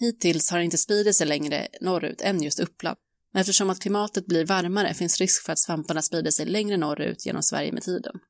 Hittills 0.00 0.50
har 0.50 0.58
det 0.58 0.64
inte 0.64 0.78
spridit 0.78 1.16
sig 1.16 1.26
längre 1.26 1.68
norrut 1.80 2.20
än 2.20 2.42
just 2.42 2.60
Uppland, 2.60 2.96
men 3.34 3.40
eftersom 3.40 3.70
att 3.70 3.80
klimatet 3.80 4.26
blir 4.26 4.46
varmare 4.46 4.94
finns 4.94 5.20
risk 5.20 5.44
för 5.44 5.52
att 5.52 5.58
svamparna 5.58 6.02
sprider 6.02 6.30
sig 6.30 6.46
längre 6.46 6.76
norrut 6.76 7.26
genom 7.26 7.42
Sverige 7.42 7.72
med 7.72 7.82
tiden. 7.82 8.20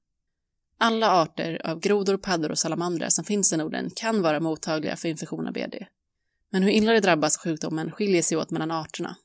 Alla 0.78 1.10
arter 1.10 1.60
av 1.64 1.80
grodor, 1.80 2.16
paddor 2.16 2.50
och 2.50 2.58
salamandrar 2.58 3.08
som 3.08 3.24
finns 3.24 3.52
i 3.52 3.56
Norden 3.56 3.90
kan 3.96 4.22
vara 4.22 4.40
mottagliga 4.40 4.96
för 4.96 5.08
infektion 5.08 5.46
av 5.46 5.52
BD. 5.52 5.74
Men 6.50 6.62
hur 6.62 6.70
illa 6.70 6.92
det 6.92 7.00
drabbas 7.00 7.36
av 7.36 7.40
sjukdomen 7.40 7.90
skiljer 7.90 8.22
sig 8.22 8.38
åt 8.38 8.50
mellan 8.50 8.70
arterna. 8.70 9.16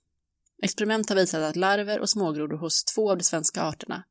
Experiment 0.62 1.10
har 1.10 1.16
visat 1.16 1.44
att 1.44 1.56
larver 1.56 2.00
och 2.00 2.10
smågrodor 2.10 2.58
hos 2.58 2.84
två 2.84 3.12
av 3.12 3.18
de 3.18 3.24
svenska 3.24 3.62
arterna 3.62 4.04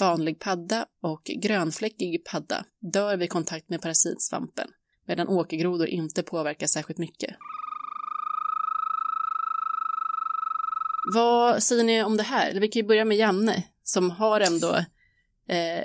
vanlig 0.00 0.38
padda 0.38 0.86
och 1.02 1.22
grönfläckig 1.24 2.24
padda 2.24 2.64
dör 2.92 3.16
vid 3.16 3.30
kontakt 3.30 3.68
med 3.68 3.82
parasitsvampen, 3.82 4.68
medan 5.06 5.28
åkergrodor 5.28 5.86
inte 5.86 6.22
påverkas 6.22 6.72
särskilt 6.72 6.98
mycket. 6.98 7.36
Vad 11.14 11.62
säger 11.62 11.84
ni 11.84 12.02
om 12.02 12.16
det 12.16 12.22
här? 12.22 12.60
Vi 12.60 12.68
kan 12.68 12.80
ju 12.80 12.86
börja 12.88 13.04
med 13.04 13.16
Janne, 13.16 13.62
som 13.82 14.10
har 14.10 14.40
ändå 14.40 14.74
eh, 15.48 15.84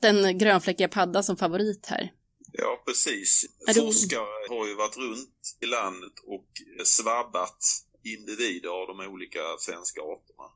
den 0.00 0.38
grönfläckiga 0.38 0.88
paddan 0.88 1.24
som 1.24 1.36
favorit 1.36 1.86
här. 1.86 2.12
Ja, 2.52 2.82
precis. 2.86 3.44
Är 3.66 3.74
Forskare 3.74 4.48
har 4.48 4.66
ju 4.66 4.74
varit 4.74 4.96
runt 4.96 5.56
i 5.60 5.66
landet 5.66 6.12
och 6.26 6.48
svabbat 6.84 7.58
individer 8.04 8.68
av 8.68 8.86
de 8.86 9.00
olika 9.00 9.40
svenska 9.58 10.00
arterna. 10.00 10.48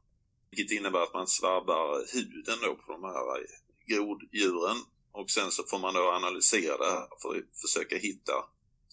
Vilket 0.50 0.78
innebär 0.78 1.02
att 1.02 1.14
man 1.14 1.26
svabbar 1.26 2.14
huden 2.14 2.58
då 2.62 2.74
på 2.74 2.92
de 2.92 3.04
här 3.04 3.46
groddjuren 3.86 4.76
och 5.12 5.30
sen 5.30 5.50
så 5.50 5.62
får 5.70 5.78
man 5.78 5.94
då 5.94 6.10
analysera 6.10 6.76
det 6.76 6.90
här 6.90 7.08
för 7.22 7.28
att 7.38 7.60
försöka 7.60 7.96
hitta 7.96 8.32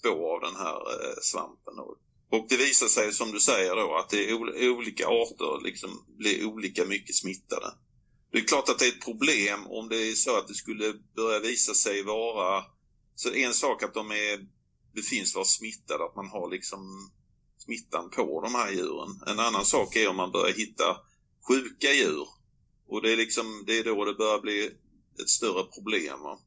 två 0.02 0.36
av 0.36 0.42
den 0.42 0.56
här 0.56 0.80
eh, 0.94 1.16
svampen. 1.22 1.76
Då. 1.76 1.98
Och 2.30 2.46
det 2.50 2.58
visar 2.58 2.88
sig 2.88 3.14
som 3.14 3.32
du 3.32 3.40
säger 3.40 3.76
då 3.76 3.96
att 3.96 4.10
det 4.10 4.30
är 4.30 4.70
olika 4.70 5.08
arter 5.08 5.64
liksom 5.64 6.06
blir 6.18 6.46
olika 6.46 6.86
mycket 6.86 7.16
smittade. 7.16 7.74
Det 8.32 8.38
är 8.38 8.44
klart 8.44 8.70
att 8.70 8.80
det 8.80 8.86
är 8.86 8.90
ett 8.90 9.06
problem 9.06 9.68
om 9.68 9.90
det 9.90 9.98
är 9.98 10.14
så 10.14 10.38
att 10.38 10.48
det 10.48 10.54
skulle 10.54 10.94
börja 11.16 11.40
visa 11.40 11.74
sig 11.74 12.04
vara 12.04 12.64
så 13.16 13.34
en 13.34 13.54
sak 13.54 13.84
att 13.84 13.94
de 13.94 14.12
är, 14.12 14.48
befinns 14.94 15.36
vara 15.36 15.46
smittade, 15.46 16.06
att 16.06 16.16
man 16.16 16.28
har 16.28 16.50
liksom 16.50 17.12
smittan 17.58 18.10
på 18.10 18.42
de 18.42 18.56
här 18.56 18.72
djuren. 18.72 19.22
En 19.28 19.40
annan 19.40 19.66
sak 19.66 19.96
är 19.96 20.08
om 20.08 20.16
man 20.16 20.32
börjar 20.32 20.56
hitta 20.56 20.98
sjuka 21.48 21.94
djur. 21.94 22.28
Och 22.88 23.02
det 23.02 23.12
är, 23.12 23.18
liksom, 23.18 23.64
det 23.68 23.80
är 23.80 23.84
då 23.84 24.06
det 24.06 24.14
börjar 24.14 24.40
bli 24.40 24.66
ett 25.22 25.30
större 25.30 25.64
problem. 25.64 26.22
Va? 26.22 26.40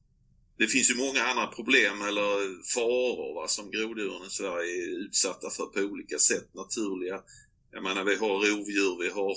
Det 0.58 0.66
finns 0.66 0.90
ju 0.90 0.94
många 0.94 1.22
andra 1.22 1.46
problem 1.46 2.02
eller 2.02 2.62
faror 2.74 3.34
va, 3.34 3.48
som 3.48 3.70
groddjuren 3.70 4.26
i 4.26 4.30
Sverige 4.30 4.72
är 4.84 5.04
utsatta 5.06 5.50
för 5.50 5.66
på 5.66 5.80
olika 5.80 6.18
sätt. 6.18 6.54
Naturliga. 6.54 7.20
Jag 7.72 7.82
menar 7.82 8.04
vi 8.04 8.16
har 8.16 8.28
rovdjur, 8.28 9.02
vi 9.02 9.10
har 9.10 9.36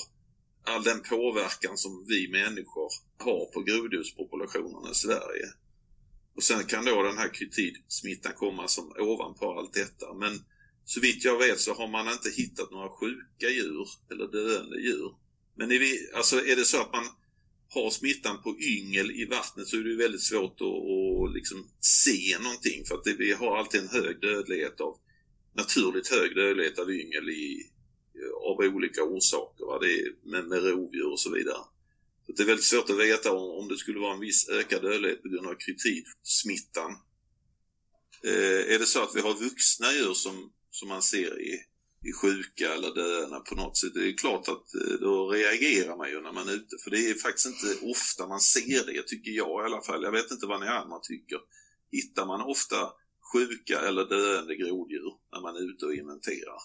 all 0.64 0.84
den 0.84 1.02
påverkan 1.02 1.78
som 1.78 2.06
vi 2.08 2.30
människor 2.32 2.90
har 3.18 3.46
på 3.46 3.62
groddjurspopulationerna 3.62 4.92
i 4.92 4.96
Sverige. 4.96 5.48
Och 6.36 6.44
sen 6.44 6.64
kan 6.64 6.86
då 6.86 7.04
den 7.04 7.18
här 7.18 7.30
kytidsmittan 7.34 8.34
komma 8.36 8.68
som 8.68 8.94
ovanpå 9.00 9.60
allt 9.60 9.74
detta. 9.74 10.14
Men 10.14 10.40
så 10.86 11.00
vitt 11.00 11.24
jag 11.24 11.38
vet 11.38 11.60
så 11.60 11.74
har 11.74 11.88
man 11.88 12.14
inte 12.14 12.30
hittat 12.30 12.72
några 12.72 12.90
sjuka 12.90 13.50
djur 13.50 13.88
eller 14.12 14.28
döende 14.28 14.82
djur. 14.82 15.16
Men 15.58 15.72
är, 15.72 15.80
vi, 15.80 16.10
alltså 16.14 16.46
är 16.46 16.56
det 16.56 16.66
så 16.66 16.82
att 16.82 16.94
man 16.94 17.06
har 17.74 17.90
smittan 17.90 18.42
på 18.44 18.58
yngel 18.60 19.12
i 19.12 19.26
vattnet 19.26 19.68
så 19.68 19.78
är 19.78 19.84
det 19.84 19.96
väldigt 19.96 20.22
svårt 20.22 20.62
att, 20.62 20.68
att 20.68 21.34
liksom 21.34 21.68
se 21.80 22.40
någonting 22.40 22.86
för 22.86 22.96
att 22.96 23.04
det, 23.04 23.14
vi 23.14 23.32
har 23.32 23.58
alltid 23.58 23.82
en 23.82 23.88
hög 23.88 24.22
dödlighet 24.22 24.82
av 24.82 24.98
naturligt 25.54 26.08
hög 26.08 26.36
dödlighet 26.36 26.80
av 26.80 26.92
yngel 26.92 27.30
i, 27.30 27.72
eh, 28.16 28.50
av 28.50 28.76
olika 28.76 29.04
orsaker. 29.04 29.66
Va? 29.66 29.80
Det 29.80 30.00
är 30.00 30.30
med, 30.32 30.48
med 30.48 30.64
rovdjur 30.64 31.12
och 31.12 31.20
så 31.20 31.32
vidare. 31.32 31.64
Så 32.26 32.32
det 32.32 32.44
är 32.44 32.48
väldigt 32.48 32.66
svårt 32.66 32.90
att 32.90 33.00
veta 33.00 33.32
om, 33.32 33.60
om 33.60 33.68
det 33.68 33.78
skulle 33.78 34.00
vara 34.00 34.14
en 34.14 34.20
viss 34.20 34.50
ökad 34.50 34.82
dödlighet 34.82 35.22
på 35.24 35.30
grund 35.30 35.48
av 35.48 35.56
kritidsmittan. 35.56 36.92
Eh, 38.24 38.74
är 38.74 38.80
det 38.80 38.86
så 38.86 39.04
att 39.04 39.16
vi 39.16 39.22
har 39.22 39.34
vuxna 39.34 39.94
djur 39.94 40.14
som, 40.14 40.52
som 40.72 40.90
man 40.90 41.02
ser 41.02 41.42
i 41.42 41.71
är 42.10 42.14
sjuka 42.22 42.74
eller 42.76 42.96
döende 42.96 43.40
på 43.50 43.56
något 43.56 43.78
sätt. 43.78 43.94
Det 43.94 44.08
är 44.10 44.18
klart 44.18 44.48
att 44.48 44.68
eh, 44.76 44.96
då 45.02 45.30
reagerar 45.30 45.98
man 45.98 46.10
ju 46.10 46.22
när 46.22 46.32
man 46.32 46.48
är 46.50 46.54
ute. 46.54 46.76
För 46.84 46.92
det 46.92 46.98
är 46.98 47.14
faktiskt 47.14 47.48
inte 47.52 47.86
ofta 47.86 48.28
man 48.28 48.40
ser 48.40 48.94
det, 48.94 49.08
tycker 49.08 49.32
jag 49.32 49.62
i 49.62 49.66
alla 49.66 49.82
fall. 49.82 50.04
Jag 50.04 50.12
vet 50.12 50.32
inte 50.32 50.46
vad 50.46 50.60
ni 50.62 50.68
andra 50.68 51.00
tycker. 51.00 51.40
Hittar 51.92 52.26
man 52.26 52.42
ofta 52.42 52.78
sjuka 53.34 53.80
eller 53.88 54.06
döende 54.16 54.56
groddjur 54.56 55.14
när 55.34 55.42
man 55.42 55.56
är 55.56 55.64
ute 55.72 55.86
och 55.86 55.94
inventerar? 55.94 56.60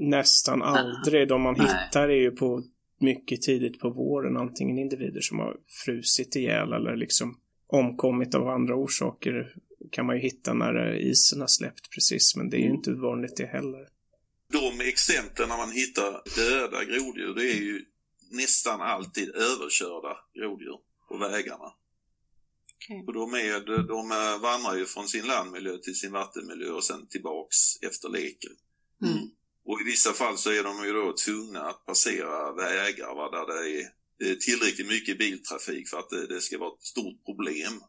Nästan 0.00 0.62
aldrig. 0.62 1.28
De 1.28 1.42
man 1.42 1.54
hittar 1.54 2.08
är 2.08 2.20
ju 2.26 2.30
på 2.30 2.62
mycket 3.00 3.42
tidigt 3.42 3.80
på 3.80 3.90
våren. 3.90 4.36
Antingen 4.36 4.78
individer 4.78 5.20
som 5.20 5.38
har 5.38 5.56
frusit 5.84 6.36
ihjäl 6.36 6.72
eller 6.72 6.96
liksom 6.96 7.38
omkommit 7.66 8.34
av 8.34 8.48
andra 8.48 8.74
orsaker 8.76 9.54
kan 9.92 10.06
man 10.06 10.16
ju 10.16 10.22
hitta 10.22 10.54
när 10.54 10.94
isen 10.94 11.40
har 11.40 11.48
släppt 11.48 11.90
precis. 11.94 12.36
Men 12.36 12.50
det 12.50 12.56
är 12.56 12.60
ju 12.60 12.70
inte 12.70 12.92
vanligt 12.92 13.36
det 13.36 13.46
heller. 13.46 13.88
De 14.52 14.80
exemplen 14.80 15.48
när 15.48 15.56
man 15.56 15.72
hittar 15.72 16.22
döda 16.36 16.84
groddjur, 16.84 17.34
det 17.34 17.52
är 17.52 17.56
ju 17.56 17.84
nästan 18.30 18.80
alltid 18.80 19.28
överkörda 19.34 20.16
groddjur 20.34 20.78
på 21.08 21.18
vägarna. 21.18 21.72
Okay. 22.76 23.04
Och 23.06 23.12
de, 23.12 23.34
är, 23.34 23.86
de 23.88 24.08
vandrar 24.42 24.76
ju 24.76 24.86
från 24.86 25.08
sin 25.08 25.26
landmiljö 25.26 25.78
till 25.78 25.94
sin 25.94 26.12
vattenmiljö 26.12 26.70
och 26.70 26.84
sen 26.84 27.06
tillbaks 27.06 27.56
efter 27.82 28.08
leken. 28.08 28.52
Mm. 29.02 29.30
Och 29.64 29.80
i 29.80 29.84
vissa 29.84 30.12
fall 30.12 30.38
så 30.38 30.50
är 30.50 30.62
de 30.62 30.84
ju 30.84 30.92
då 30.92 31.12
tvungna 31.12 31.60
att 31.60 31.86
passera 31.86 32.52
vägar 32.52 33.14
va, 33.14 33.30
där 33.30 33.46
det 33.46 34.30
är 34.30 34.34
tillräckligt 34.34 34.86
mycket 34.86 35.18
biltrafik 35.18 35.88
för 35.88 35.98
att 35.98 36.10
det, 36.10 36.26
det 36.26 36.40
ska 36.40 36.58
vara 36.58 36.72
ett 36.74 36.82
stort 36.82 37.24
problem. 37.24 37.82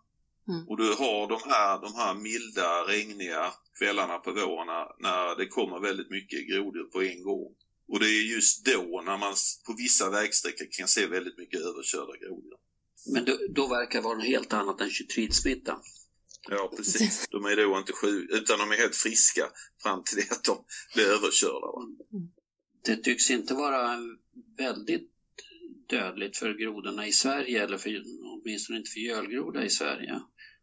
Mm. 0.47 0.67
Och 0.67 0.77
du 0.77 0.93
har 0.93 1.27
de 1.27 1.39
här, 1.49 1.81
de 1.81 1.95
här 1.95 2.13
milda, 2.13 2.87
regniga 2.87 3.53
kvällarna 3.79 4.17
på 4.17 4.31
våren 4.31 4.67
när 4.99 5.35
det 5.35 5.47
kommer 5.47 5.79
väldigt 5.79 6.09
mycket 6.09 6.47
groddjur 6.49 6.83
på 6.83 7.01
en 7.01 7.23
gång. 7.23 7.55
Och 7.87 7.99
det 7.99 8.05
är 8.05 8.23
just 8.35 8.65
då 8.65 9.01
när 9.05 9.17
man 9.17 9.33
på 9.65 9.73
vissa 9.77 10.09
vägsträckor 10.09 10.67
kan 10.71 10.87
se 10.87 11.05
väldigt 11.05 11.37
mycket 11.37 11.59
överkörda 11.59 12.17
groddjur. 12.17 12.57
Men 13.13 13.25
då, 13.25 13.37
då 13.49 13.67
verkar 13.67 13.99
det 13.99 14.03
vara 14.03 14.17
något 14.17 14.25
helt 14.25 14.53
annat 14.53 14.81
än 14.81 14.89
chytridsmitta. 14.89 15.79
Ja, 16.49 16.73
precis. 16.77 17.27
De 17.31 17.45
är 17.45 17.55
då 17.55 17.77
inte 17.77 17.93
sjuka, 17.93 18.35
utan 18.35 18.59
de 18.59 18.71
är 18.71 18.77
helt 18.77 18.95
friska 18.95 19.51
fram 19.83 20.03
till 20.03 20.17
det 20.17 20.31
att 20.31 20.43
de 20.43 20.65
blir 20.93 21.05
överkörda. 21.05 21.67
Va? 21.67 21.83
Mm. 22.13 22.29
Det 22.85 22.97
tycks 22.97 23.31
inte 23.31 23.53
vara 23.53 23.99
väldigt 24.57 25.11
dödligt 25.89 26.37
för 26.37 26.53
grodorna 26.53 27.07
i 27.07 27.11
Sverige, 27.11 27.63
eller 27.63 27.77
för, 27.77 28.03
åtminstone 28.23 28.79
inte 28.79 28.91
för 28.91 28.99
gölgroda 28.99 29.65
i 29.65 29.69
Sverige. 29.69 30.21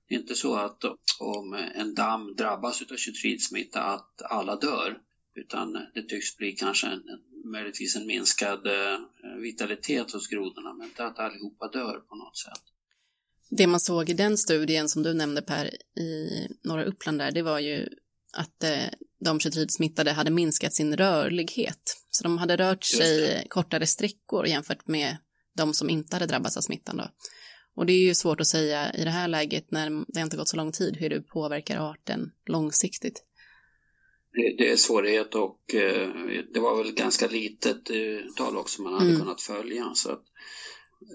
Det 0.09 0.15
är 0.15 0.19
inte 0.19 0.35
så 0.35 0.57
att 0.57 0.85
om 1.21 1.55
en 1.75 1.95
damm 1.95 2.35
drabbas 2.35 2.83
av 2.83 2.97
chytridsmitta 2.97 3.83
att 3.83 4.23
alla 4.23 4.57
dör, 4.57 4.99
utan 5.35 5.73
det 5.73 6.03
tycks 6.03 6.37
bli 6.37 6.53
kanske 6.53 6.87
en, 6.87 7.03
möjligtvis 7.53 7.97
en 7.97 8.07
minskad 8.07 8.67
eh, 8.67 8.99
vitalitet 9.43 10.13
hos 10.13 10.29
grodorna, 10.29 10.75
men 10.75 10.87
inte 10.87 11.05
att 11.05 11.19
allihopa 11.19 11.69
dör 11.69 12.01
på 12.01 12.15
något 12.17 12.39
sätt. 12.39 12.63
Det 13.51 13.67
man 13.67 13.81
såg 13.81 14.09
i 14.09 14.15
den 14.15 14.39
studien 14.39 14.89
som 14.89 15.03
du 15.03 15.15
nämnde 15.15 15.43
Per 15.43 15.67
i 16.01 16.31
norra 16.65 16.85
Uppland 16.85 17.19
där, 17.19 17.31
det 17.33 17.43
var 17.43 17.59
ju 17.59 17.89
att 18.33 18.65
eh, 18.65 18.89
de 19.21 19.41
chytridsmittade 19.41 20.13
hade 20.13 20.31
minskat 20.31 20.75
sin 20.75 20.97
rörlighet. 20.97 21.97
Så 22.11 22.23
de 22.23 22.39
hade 22.39 22.57
rört 22.57 22.85
sig 22.85 23.47
kortare 23.49 23.87
sträckor 23.87 24.47
jämfört 24.47 24.89
med 24.89 25.17
de 25.57 25.75
som 25.75 25.91
inte 25.91 26.17
hade 26.17 26.27
drabbats 26.27 26.57
av 26.57 26.61
smittan. 26.61 26.97
Då. 26.97 27.09
Och 27.79 27.87
det 27.87 27.93
är 27.93 27.99
ju 27.99 28.15
svårt 28.15 28.41
att 28.41 28.47
säga 28.47 28.93
i 28.93 29.05
det 29.05 29.11
här 29.11 29.29
läget 29.29 29.71
när 29.71 30.05
det 30.09 30.21
inte 30.21 30.37
gått 30.37 30.49
så 30.49 30.57
lång 30.57 30.73
tid 30.73 30.97
hur 30.97 31.11
det 31.11 31.21
påverkar 31.21 31.91
arten 31.91 32.31
långsiktigt. 32.47 33.23
Det, 34.59 34.71
är 34.71 34.77
svårighet 34.77 35.35
och 35.35 35.75
eh, 35.75 36.09
det 36.55 36.61
var 36.61 36.83
väl 36.83 36.93
ganska 36.95 37.27
litet 37.29 37.91
tal 38.37 38.57
också 38.57 38.83
man 38.83 38.93
hade 38.93 39.09
mm. 39.09 39.21
kunnat 39.21 39.41
följa. 39.41 39.91
Så 39.95 40.13
att, 40.13 40.23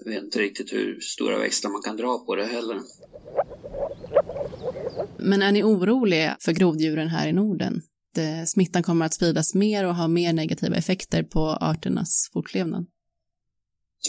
jag 0.04 0.12
vet 0.12 0.24
inte 0.24 0.38
riktigt 0.38 0.72
hur 0.72 1.00
stora 1.00 1.38
växlar 1.38 1.70
man 1.70 1.82
kan 1.82 1.96
dra 1.96 2.18
på 2.18 2.36
det 2.36 2.46
heller. 2.46 2.80
Men 5.18 5.42
är 5.42 5.52
ni 5.52 5.62
oroliga 5.62 6.36
för 6.40 6.52
groddjuren 6.52 7.08
här 7.08 7.28
i 7.28 7.32
Norden? 7.32 7.82
Smittan 8.46 8.82
kommer 8.82 9.06
att 9.06 9.14
spridas 9.14 9.54
mer 9.54 9.86
och 9.86 9.94
ha 9.94 10.08
mer 10.08 10.32
negativa 10.32 10.76
effekter 10.76 11.22
på 11.22 11.40
arternas 11.40 12.30
fortlevnad? 12.32 12.86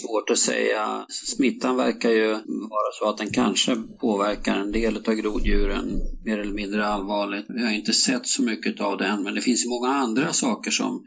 Svårt 0.00 0.30
att 0.30 0.38
säga. 0.38 1.06
Smittan 1.08 1.76
verkar 1.76 2.10
ju 2.10 2.28
vara 2.70 2.90
så 2.98 3.08
att 3.08 3.16
den 3.16 3.30
kanske 3.30 3.76
påverkar 4.00 4.56
en 4.56 4.72
del 4.72 4.96
av 4.96 5.14
groddjuren 5.14 6.00
mer 6.24 6.38
eller 6.38 6.52
mindre 6.52 6.86
allvarligt. 6.86 7.44
Vi 7.48 7.62
har 7.64 7.70
inte 7.72 7.92
sett 7.92 8.26
så 8.26 8.42
mycket 8.42 8.80
av 8.80 8.96
det 8.96 9.06
än, 9.06 9.22
men 9.22 9.34
det 9.34 9.40
finns 9.40 9.64
ju 9.64 9.68
många 9.68 9.88
andra 9.88 10.32
saker 10.32 10.70
som 10.70 11.00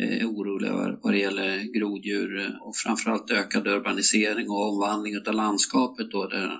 eh, 0.00 0.20
är 0.20 0.24
oroliga 0.24 0.96
vad 1.02 1.12
det 1.12 1.18
gäller 1.18 1.78
groddjur 1.78 2.38
eh, 2.40 2.62
och 2.66 2.76
framförallt 2.76 3.30
ökad 3.30 3.66
urbanisering 3.66 4.50
och 4.50 4.72
omvandling 4.72 5.14
av 5.26 5.34
landskapet 5.34 6.10
då 6.10 6.26
där 6.26 6.50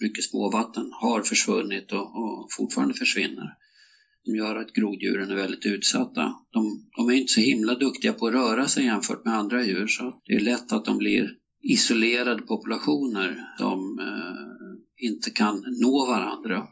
mycket 0.00 0.24
småvatten 0.24 0.90
har 1.00 1.22
försvunnit 1.22 1.92
och, 1.92 2.06
och 2.22 2.48
fortfarande 2.56 2.94
försvinner 2.94 3.48
som 4.26 4.36
gör 4.36 4.56
att 4.56 4.72
groddjuren 4.72 5.30
är 5.30 5.34
väldigt 5.34 5.66
utsatta. 5.66 6.34
De, 6.50 6.88
de, 6.96 7.10
är 7.10 7.14
inte 7.14 7.32
så 7.32 7.40
himla 7.40 7.74
duktiga 7.74 8.12
på 8.12 8.26
att 8.26 8.32
röra 8.32 8.68
sig 8.68 8.84
jämfört 8.84 9.24
med 9.24 9.34
andra 9.34 9.64
djur 9.64 9.86
så 9.86 10.20
det 10.24 10.34
är 10.34 10.40
lätt 10.40 10.72
att 10.72 10.84
de 10.84 10.98
blir 10.98 11.30
isolerade 11.62 12.42
populationer 12.42 13.54
som 13.58 13.98
eh, 13.98 15.06
inte 15.06 15.30
kan 15.30 15.64
nå 15.82 16.06
varandra. 16.06 16.66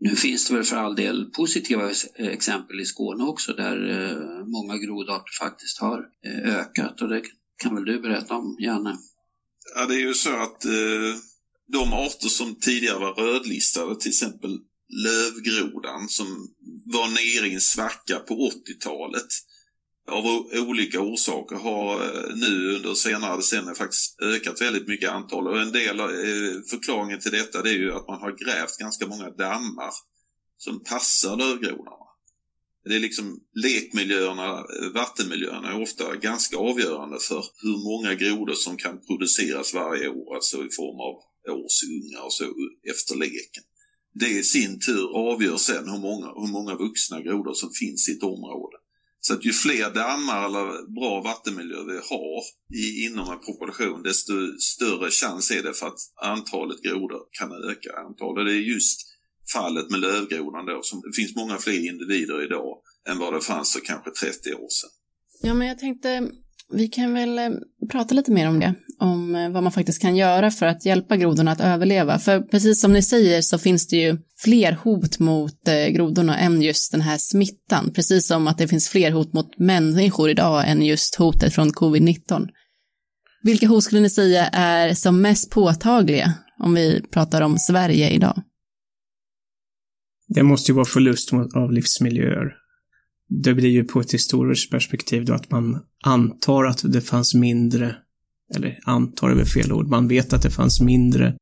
Nu 0.00 0.16
finns 0.16 0.48
det 0.48 0.54
väl 0.54 0.64
för 0.64 0.76
all 0.76 0.96
del 0.96 1.30
positiva 1.30 1.90
exempel 2.18 2.80
i 2.80 2.84
Skåne 2.84 3.24
också 3.24 3.52
där 3.52 3.90
eh, 3.90 4.46
många 4.46 4.78
grodarter 4.78 5.44
faktiskt 5.44 5.78
har 5.80 6.06
eh, 6.26 6.56
ökat 6.56 7.02
och 7.02 7.08
det 7.08 7.22
kan 7.62 7.74
väl 7.74 7.84
du 7.84 8.00
berätta 8.00 8.34
om, 8.34 8.56
Janne? 8.60 8.96
Ja, 9.74 9.86
det 9.86 9.94
är 9.94 10.06
ju 10.06 10.14
så 10.14 10.30
att 10.30 10.64
eh, 10.64 11.14
de 11.72 11.92
arter 11.92 12.28
som 12.28 12.54
tidigare 12.54 12.98
var 12.98 13.14
rödlistade, 13.14 14.00
till 14.00 14.10
exempel 14.10 14.58
lövgrodan 14.88 16.08
som 16.08 16.26
var 16.84 17.08
nere 17.08 17.48
i 17.48 17.54
en 17.54 17.60
svacka 17.60 18.18
på 18.18 18.34
80-talet 18.34 19.28
av 20.10 20.26
olika 20.68 21.00
orsaker 21.00 21.56
har 21.56 21.94
eh, 21.94 22.36
nu 22.36 22.76
under 22.76 22.94
senare 22.94 23.36
decennier 23.36 23.74
faktiskt 23.74 24.20
ökat 24.20 24.60
väldigt 24.60 24.88
mycket 24.88 25.10
antal. 25.10 25.48
Och 25.48 25.60
en 25.60 25.72
del 25.72 26.00
av 26.00 26.08
förklaringen 26.70 27.20
till 27.20 27.32
detta 27.32 27.62
det 27.62 27.70
är 27.70 27.78
ju 27.78 27.92
att 27.92 28.08
man 28.08 28.20
har 28.20 28.44
grävt 28.44 28.78
ganska 28.78 29.06
många 29.06 29.30
dammar 29.30 29.92
som 30.56 30.84
passar 30.84 31.36
lövgrodorna. 31.36 32.04
Det 32.84 32.94
är 32.94 33.00
liksom 33.00 33.40
lekmiljöerna, 33.54 34.58
eh, 34.58 34.88
vattenmiljöerna 34.94 35.72
är 35.72 35.82
ofta 35.82 36.16
ganska 36.16 36.56
avgörande 36.56 37.18
för 37.20 37.44
hur 37.62 37.78
många 37.90 38.14
grodor 38.14 38.54
som 38.54 38.76
kan 38.76 39.00
produceras 39.06 39.74
varje 39.74 40.08
år, 40.08 40.34
alltså 40.34 40.56
i 40.56 40.70
form 40.70 41.00
av 41.00 41.14
årsungar 41.58 42.24
och 42.24 42.32
så 42.32 42.44
efter 42.90 43.16
leken 43.16 43.64
det 44.14 44.28
i 44.28 44.42
sin 44.42 44.80
tur 44.80 45.16
avgör 45.16 45.56
sen 45.56 45.88
hur 45.88 45.98
många, 45.98 46.26
hur 46.26 46.52
många 46.52 46.74
vuxna 46.74 47.20
grodor 47.20 47.54
som 47.54 47.70
finns 47.70 48.08
i 48.08 48.12
ett 48.12 48.22
område. 48.22 48.76
Så 49.20 49.34
att 49.34 49.44
ju 49.44 49.52
fler 49.52 49.94
dammar 49.94 50.44
eller 50.46 50.94
bra 51.00 51.22
vattenmiljö 51.22 51.84
vi 51.84 51.96
har 51.96 52.42
i, 52.74 53.06
inom 53.06 53.32
en 53.32 53.38
population 53.38 54.02
desto 54.02 54.32
större 54.58 55.10
chans 55.10 55.50
är 55.50 55.62
det 55.62 55.74
för 55.74 55.86
att 55.86 55.98
antalet 56.22 56.82
grodor 56.82 57.20
kan 57.38 57.52
öka 57.52 57.90
antalet. 58.06 58.46
Det 58.46 58.52
är 58.52 58.74
just 58.74 59.00
fallet 59.52 59.90
med 59.90 60.00
lövgrodan 60.00 60.66
då 60.66 60.82
som 60.82 61.00
det 61.00 61.12
finns 61.16 61.36
många 61.36 61.58
fler 61.58 61.88
individer 61.88 62.44
idag 62.44 62.78
än 63.08 63.18
vad 63.18 63.34
det 63.34 63.40
fanns 63.40 63.72
för 63.72 63.80
kanske 63.80 64.10
30 64.10 64.54
år 64.54 64.68
sedan. 64.68 64.90
Ja, 65.42 65.54
men 65.54 65.68
jag 65.68 65.78
tänkte 65.78 66.30
vi 66.72 66.88
kan 66.88 67.14
väl 67.14 67.38
eh, 67.38 67.50
prata 67.90 68.14
lite 68.14 68.32
mer 68.32 68.48
om 68.48 68.60
det, 68.60 68.74
om 68.98 69.34
eh, 69.34 69.50
vad 69.50 69.62
man 69.62 69.72
faktiskt 69.72 70.00
kan 70.02 70.16
göra 70.16 70.50
för 70.50 70.66
att 70.66 70.86
hjälpa 70.86 71.16
grodorna 71.16 71.52
att 71.52 71.60
överleva. 71.60 72.18
För 72.18 72.40
precis 72.40 72.80
som 72.80 72.92
ni 72.92 73.02
säger 73.02 73.42
så 73.42 73.58
finns 73.58 73.86
det 73.86 73.96
ju 73.96 74.18
fler 74.36 74.72
hot 74.72 75.18
mot 75.18 75.68
eh, 75.68 75.86
grodorna 75.86 76.38
än 76.38 76.62
just 76.62 76.92
den 76.92 77.00
här 77.00 77.18
smittan, 77.18 77.92
precis 77.94 78.26
som 78.26 78.48
att 78.48 78.58
det 78.58 78.68
finns 78.68 78.88
fler 78.88 79.10
hot 79.10 79.32
mot 79.32 79.58
människor 79.58 80.30
idag 80.30 80.68
än 80.68 80.82
just 80.82 81.14
hotet 81.14 81.54
från 81.54 81.70
covid-19. 81.70 82.48
Vilka 83.42 83.66
hot 83.66 83.84
skulle 83.84 84.00
ni 84.00 84.10
säga 84.10 84.46
är 84.52 84.94
som 84.94 85.20
mest 85.20 85.50
påtagliga 85.50 86.32
om 86.58 86.74
vi 86.74 87.02
pratar 87.10 87.40
om 87.40 87.58
Sverige 87.58 88.10
idag? 88.10 88.42
Det 90.28 90.42
måste 90.42 90.70
ju 90.72 90.76
vara 90.76 90.84
förlust 90.84 91.32
av 91.32 91.72
livsmiljöer 91.72 92.63
det 93.28 93.54
blir 93.54 93.70
ju 93.70 93.84
på 93.84 94.00
ett 94.00 94.14
historiskt 94.14 94.70
perspektiv 94.70 95.24
då 95.24 95.34
att 95.34 95.50
man 95.50 95.78
antar 96.04 96.64
att 96.64 96.92
det 96.92 97.00
fanns 97.00 97.34
mindre, 97.34 97.96
eller 98.56 98.78
antar 98.84 99.30
är 99.30 99.34
väl 99.34 99.46
fel 99.46 99.72
ord, 99.72 99.88
man 99.88 100.08
vet 100.08 100.32
att 100.32 100.42
det 100.42 100.50
fanns 100.50 100.80
mindre 100.80 101.34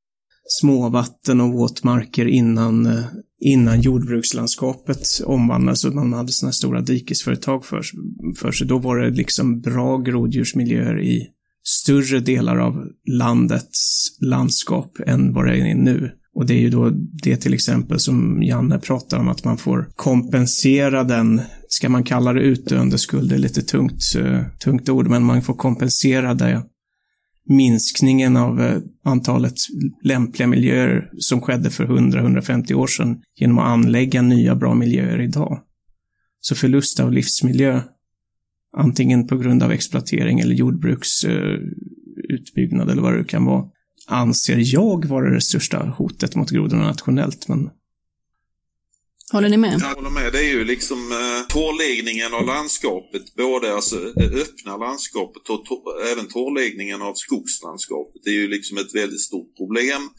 småvatten 0.60 1.40
och 1.40 1.52
våtmarker 1.52 2.26
innan, 2.26 2.86
eh, 2.86 3.04
innan 3.40 3.80
jordbrukslandskapet 3.80 5.06
omvandlades 5.24 5.84
och 5.84 5.94
man 5.94 6.12
hade 6.12 6.32
sådana 6.32 6.52
stora 6.52 6.80
dikesföretag 6.80 7.64
för, 7.64 7.82
för 8.38 8.52
sig. 8.52 8.66
Då 8.66 8.78
var 8.78 8.98
det 8.98 9.10
liksom 9.10 9.60
bra 9.60 9.98
groddjursmiljöer 9.98 11.00
i 11.00 11.28
större 11.64 12.20
delar 12.20 12.56
av 12.56 12.86
landets 13.18 14.08
landskap 14.20 14.98
än 15.06 15.32
vad 15.32 15.46
det 15.46 15.56
är 15.56 15.74
nu. 15.74 16.10
Och 16.34 16.46
det 16.46 16.54
är 16.54 16.60
ju 16.60 16.70
då 16.70 16.90
det 17.22 17.36
till 17.36 17.54
exempel 17.54 17.98
som 17.98 18.42
Janne 18.42 18.78
pratar 18.78 19.18
om, 19.18 19.28
att 19.28 19.44
man 19.44 19.58
får 19.58 19.88
kompensera 19.96 21.04
den, 21.04 21.40
ska 21.74 21.88
man 21.88 22.04
kalla 22.04 22.32
det 22.32 22.40
utdöende 22.40 22.98
skuld, 22.98 23.28
det 23.28 23.34
är 23.34 23.38
lite 23.38 23.62
tungt, 23.62 24.02
eh, 24.18 24.42
tungt 24.64 24.88
ord, 24.88 25.08
men 25.08 25.24
man 25.24 25.42
får 25.42 25.54
kompensera 25.54 26.34
det 26.34 26.62
minskningen 27.48 28.36
av 28.36 28.60
eh, 28.60 28.78
antalet 29.04 29.54
lämpliga 30.02 30.48
miljöer 30.48 31.10
som 31.18 31.40
skedde 31.40 31.70
för 31.70 31.86
100-150 31.86 32.74
år 32.74 32.86
sedan 32.86 33.22
genom 33.36 33.58
att 33.58 33.66
anlägga 33.66 34.22
nya 34.22 34.54
bra 34.54 34.74
miljöer 34.74 35.20
idag. 35.20 35.60
Så 36.40 36.54
förlust 36.54 37.00
av 37.00 37.12
livsmiljö, 37.12 37.80
antingen 38.76 39.26
på 39.26 39.36
grund 39.36 39.62
av 39.62 39.72
exploatering 39.72 40.40
eller 40.40 40.54
jordbruksutbyggnad 40.54 42.88
eh, 42.88 42.92
eller 42.92 43.02
vad 43.02 43.18
det 43.18 43.24
kan 43.24 43.44
vara, 43.44 43.64
anser 44.08 44.74
jag 44.74 45.04
vara 45.04 45.30
det 45.30 45.40
största 45.40 45.94
hotet 45.98 46.36
mot 46.36 46.50
grodorna 46.50 46.86
nationellt, 46.86 47.48
men 47.48 47.70
Håller 49.32 49.48
ni 49.48 49.56
med? 49.56 49.80
Jag 49.80 49.94
håller 49.94 50.10
med. 50.10 50.32
Det 50.32 50.38
är 50.38 50.48
ju 50.48 50.64
liksom 50.64 51.12
eh, 51.12 51.46
torrläggningen 51.48 52.34
av 52.34 52.46
landskapet, 52.46 53.34
både 53.34 53.74
alltså 53.74 53.96
det 53.96 54.42
öppna 54.42 54.76
landskapet 54.76 55.48
och 55.48 55.64
to 55.64 55.76
även 56.12 56.28
torrläggningen 56.28 57.02
av 57.02 57.14
skogslandskapet. 57.14 58.22
Det 58.24 58.30
är 58.30 58.34
ju 58.34 58.48
liksom 58.48 58.78
ett 58.78 58.94
väldigt 58.94 59.20
stort 59.20 59.56
problem 59.56 60.10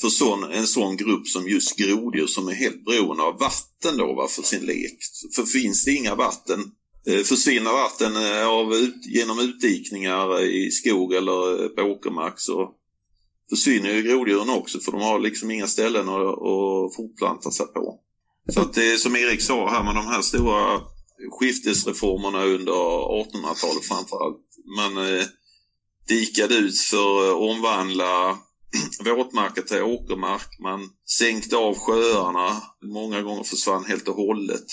för 0.00 0.08
sån, 0.08 0.52
en 0.52 0.66
sån 0.66 0.96
grupp 0.96 1.28
som 1.28 1.48
just 1.48 1.76
groddjur 1.76 2.26
som 2.26 2.48
är 2.48 2.52
helt 2.52 2.84
beroende 2.84 3.22
av 3.22 3.38
vatten 3.38 3.96
då 3.98 4.14
va, 4.14 4.28
för 4.28 4.42
sin 4.42 4.66
lek. 4.66 4.98
För 5.36 5.42
finns 5.42 5.84
det 5.84 5.92
inga 5.92 6.14
vatten, 6.14 6.60
eh, 7.06 7.22
försvinner 7.22 7.72
vatten 7.72 8.16
eh, 8.16 8.48
av, 8.48 8.74
ut, 8.74 9.06
genom 9.14 9.38
utdikningar 9.38 10.42
i 10.42 10.70
skog 10.70 11.14
eller 11.14 11.68
på 11.68 11.82
åkermark 11.82 12.34
så 12.36 12.70
försvinner 13.50 13.94
ju 13.94 14.02
groddjuren 14.02 14.50
också 14.50 14.80
för 14.80 14.92
de 14.92 15.00
har 15.00 15.18
liksom 15.18 15.50
inga 15.50 15.66
ställen 15.66 16.08
att, 16.08 16.38
att 16.52 16.96
fortplanta 16.96 17.50
sig 17.50 17.66
på. 17.66 17.98
Så 18.48 18.60
att 18.60 18.74
det 18.74 18.92
är 18.92 18.96
som 18.96 19.16
Erik 19.16 19.42
sa 19.42 19.70
här 19.70 19.84
med 19.84 19.94
de 19.94 20.06
här 20.06 20.22
stora 20.22 20.80
skiftesreformerna 21.30 22.44
under 22.44 22.72
1800-talet 22.72 23.84
framförallt. 23.84 24.46
Man 24.76 24.96
eh, 24.96 25.24
dikade 26.08 26.54
ut 26.54 26.80
för 26.80 27.30
att 27.30 27.50
omvandla 27.50 28.38
våtmarker 29.04 29.62
till 29.62 29.82
åkermark. 29.82 30.58
Man 30.60 30.90
sänkte 31.18 31.56
av 31.56 31.74
sjöarna. 31.78 32.62
Många 32.82 33.22
gånger 33.22 33.42
försvann 33.42 33.84
helt 33.84 34.08
och 34.08 34.16
hållet. 34.16 34.66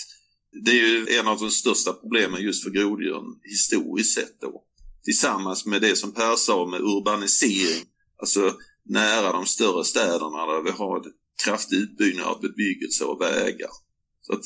Det 0.65 0.71
är 0.71 0.87
ju 0.87 1.17
en 1.19 1.27
av 1.27 1.39
de 1.39 1.51
största 1.51 1.93
problemen 1.93 2.41
just 2.41 2.63
för 2.63 2.69
groddjuren 2.69 3.39
historiskt 3.43 4.15
sett 4.15 4.41
då. 4.41 4.63
Tillsammans 5.03 5.65
med 5.65 5.81
det 5.81 5.95
som 5.95 6.11
Per 6.11 6.35
sa 6.35 6.65
med 6.65 6.81
urbanisering, 6.81 7.85
alltså 8.21 8.53
nära 8.85 9.31
de 9.31 9.45
större 9.45 9.83
städerna 9.83 10.45
där 10.45 10.63
vi 10.63 10.71
har 10.71 11.03
kraftig 11.45 11.77
utbyggnad 11.77 12.27
av 12.27 12.41
bebyggelse 12.41 13.03
och 13.03 13.21
vägar. 13.21 13.69
Så 14.21 14.33
att 14.33 14.43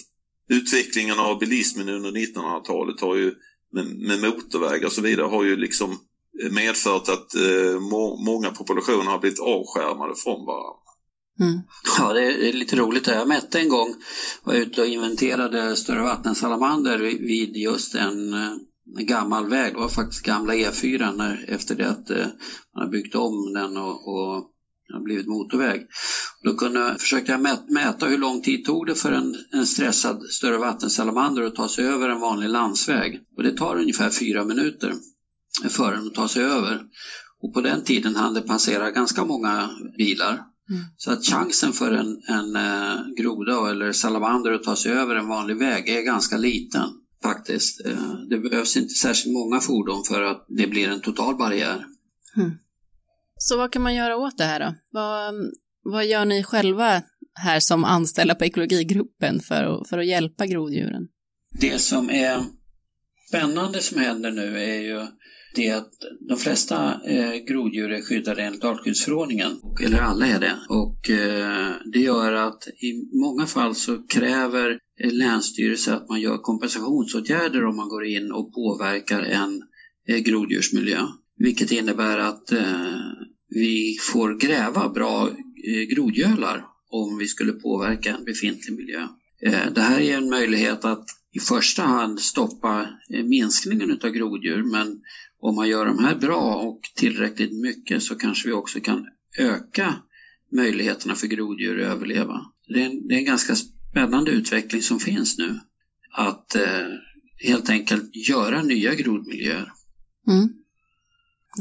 utvecklingen 0.50 1.20
av 1.20 1.40
bilismen 1.40 1.90
under 1.90 2.12
1900-talet 2.12 3.02
har 3.02 3.16
ju 3.16 3.34
med, 3.72 3.86
med 3.86 4.22
motorvägar 4.22 4.86
och 4.86 4.92
så 4.92 5.02
vidare 5.02 5.28
har 5.28 5.44
ju 5.44 5.56
liksom 5.56 6.00
medfört 6.52 7.10
att 7.10 7.36
eh, 7.36 7.80
må, 7.80 8.24
många 8.26 8.50
populationer 8.50 9.12
har 9.12 9.20
blivit 9.20 9.40
avskärmade 9.40 10.16
från 10.16 10.46
varandra. 10.46 10.84
Mm. 11.40 11.62
Ja, 11.98 12.14
det 12.14 12.50
är 12.50 12.54
lite 12.54 12.76
roligt. 12.76 13.08
Jag 13.08 13.28
mätte 13.28 13.60
en 13.60 13.70
gång, 13.70 13.96
var 14.44 14.54
ute 14.54 14.82
och 14.82 14.88
inventerade 14.88 15.76
större 15.76 16.04
vattensalamander 16.04 17.00
vid 17.00 17.58
just 17.58 17.96
en, 17.96 18.34
en 18.34 19.06
gammal 19.06 19.50
väg. 19.50 19.74
Det 19.74 19.80
var 19.80 19.90
faktiskt 19.90 20.26
gamla 20.26 20.54
E4 20.54 21.16
när, 21.16 21.46
efter 21.48 21.76
det 21.76 21.90
att 21.90 22.10
eh, 22.10 22.28
man 22.76 22.84
har 22.84 22.92
byggt 22.92 23.16
om 23.16 23.54
den 23.54 23.78
och, 23.78 24.08
och 24.08 24.53
har 24.94 25.04
blivit 25.04 25.28
motorväg. 25.28 25.88
Då 26.44 26.56
kunde, 26.56 26.96
försökte 27.00 27.32
jag 27.32 27.42
mäta 27.72 28.06
hur 28.06 28.18
lång 28.18 28.42
tid 28.42 28.66
tog 28.66 28.88
det 28.88 28.96
för 28.96 29.12
en, 29.12 29.36
en 29.52 29.68
stressad 29.68 30.24
större 30.24 30.58
vattensalamander 30.58 31.44
att 31.44 31.56
ta 31.56 31.70
sig 31.70 31.86
över 31.86 32.10
en 32.10 32.20
vanlig 32.20 32.50
landsväg. 32.50 33.20
Och 33.38 33.44
det 33.44 33.58
tar 33.58 33.76
ungefär 33.76 34.10
fyra 34.10 34.44
minuter 34.44 34.94
för 35.70 35.92
den 35.92 36.08
att 36.08 36.14
ta 36.14 36.28
sig 36.28 36.44
över. 36.44 36.82
Och 37.42 37.54
på 37.54 37.62
den 37.62 37.84
tiden 37.84 38.16
hann 38.16 38.34
det 38.34 38.42
passera 38.42 38.92
ganska 38.92 39.26
många 39.26 39.70
bilar. 39.98 40.34
Mm. 40.70 40.84
Så 40.98 41.12
att 41.12 41.26
chansen 41.26 41.74
för 41.74 41.92
en, 41.92 42.22
en 42.28 42.56
uh, 42.56 43.14
groda 43.18 43.70
eller 43.70 43.92
salamander 43.92 44.52
att 44.52 44.64
ta 44.64 44.76
sig 44.76 44.92
över 44.92 45.16
en 45.16 45.28
vanlig 45.28 45.58
väg 45.58 45.90
är 45.90 46.02
ganska 46.02 46.38
liten 46.38 46.90
faktiskt. 47.24 47.86
Uh, 47.88 48.14
det 48.30 48.38
behövs 48.38 48.78
inte 48.78 48.94
särskilt 48.94 49.34
många 49.34 49.60
fordon 49.60 50.04
för 50.04 50.24
att 50.24 50.46
det 50.48 50.68
blir 50.68 50.90
en 50.90 51.02
total 51.02 51.38
barriär. 51.38 51.86
Mm. 52.38 52.52
Så 53.46 53.58
vad 53.58 53.72
kan 53.72 53.82
man 53.82 53.96
göra 53.96 54.18
åt 54.18 54.38
det 54.38 54.44
här 54.44 54.60
då? 54.60 54.76
Vad, 54.92 55.34
vad 55.84 56.06
gör 56.06 56.26
ni 56.26 56.44
själva 56.44 57.02
här 57.34 57.60
som 57.60 57.84
anställda 57.84 58.36
på 58.36 58.46
ekologigruppen 58.46 59.40
för 59.40 59.64
att, 59.64 59.90
för 59.90 59.98
att 59.98 60.08
hjälpa 60.08 60.46
groddjuren? 60.46 61.08
Det 61.60 61.80
som 61.80 62.10
är 62.10 62.44
spännande 63.30 63.80
som 63.80 64.02
händer 64.02 64.32
nu 64.32 64.58
är 64.58 64.82
ju 64.82 65.08
det 65.56 65.72
att 65.72 65.92
de 66.30 66.38
flesta 66.38 67.02
eh, 67.06 67.36
groddjur 67.36 67.92
är 67.92 68.02
skyddade 68.02 68.44
enligt 68.44 68.64
artskyddsförordningen, 68.64 69.52
eller 69.86 70.00
alla 70.00 70.28
är 70.28 70.40
det. 70.40 70.56
Och 70.70 71.10
eh, 71.10 71.72
det 71.94 72.00
gör 72.00 72.34
att 72.34 72.68
i 72.68 73.18
många 73.20 73.46
fall 73.46 73.76
så 73.76 74.08
kräver 74.08 74.80
Länsstyrelsen 75.12 75.94
att 75.94 76.10
man 76.10 76.22
gör 76.22 76.38
kompensationsåtgärder 76.38 77.66
om 77.66 77.76
man 77.76 77.90
går 77.90 78.06
in 78.06 78.32
och 78.32 78.54
påverkar 78.54 79.22
en 79.22 79.62
eh, 80.08 80.18
groddjursmiljö. 80.18 81.02
Vilket 81.38 81.72
innebär 81.72 82.18
att 82.18 82.52
eh, 82.52 82.98
vi 83.54 83.98
får 84.02 84.40
gräva 84.40 84.90
bra 84.90 85.30
eh, 85.68 85.82
grodgölar 85.96 86.66
om 86.90 87.18
vi 87.18 87.28
skulle 87.28 87.54
påverka 87.54 88.16
en 88.16 88.26
befintlig 88.26 88.78
miljö. 88.78 89.08
Eh, 89.42 89.74
det 89.76 89.82
här 89.82 90.00
är 90.00 90.18
en 90.18 90.30
möjlighet 90.30 90.86
att 90.86 91.06
i 91.32 91.40
första 91.40 91.84
hand 91.84 92.20
stoppa 92.20 92.88
eh, 93.10 93.24
minskningen 93.24 94.00
av 94.04 94.10
groddjur 94.10 94.64
men 94.64 95.02
om 95.40 95.56
man 95.56 95.70
gör 95.70 95.86
de 95.86 96.04
här 96.04 96.16
bra 96.16 96.56
och 96.56 96.80
tillräckligt 96.96 97.54
mycket 97.54 98.04
så 98.04 98.16
kanske 98.16 98.48
vi 98.48 98.54
också 98.54 98.80
kan 98.80 99.08
öka 99.40 99.96
möjligheterna 100.52 101.16
för 101.16 101.28
groddjur 101.28 101.80
att 101.80 101.86
överleva. 101.86 102.42
Det 102.68 102.82
är 102.82 102.86
en, 102.86 103.08
det 103.08 103.14
är 103.14 103.18
en 103.18 103.26
ganska 103.26 103.56
spännande 103.56 104.32
utveckling 104.32 104.82
som 104.82 105.00
finns 105.00 105.38
nu. 105.38 105.60
Att 106.12 106.56
eh, 106.56 106.88
helt 107.44 107.70
enkelt 107.70 108.16
göra 108.30 108.64
nya 108.64 108.96
grodmiljöer. 108.96 109.72
Mm. 110.28 110.63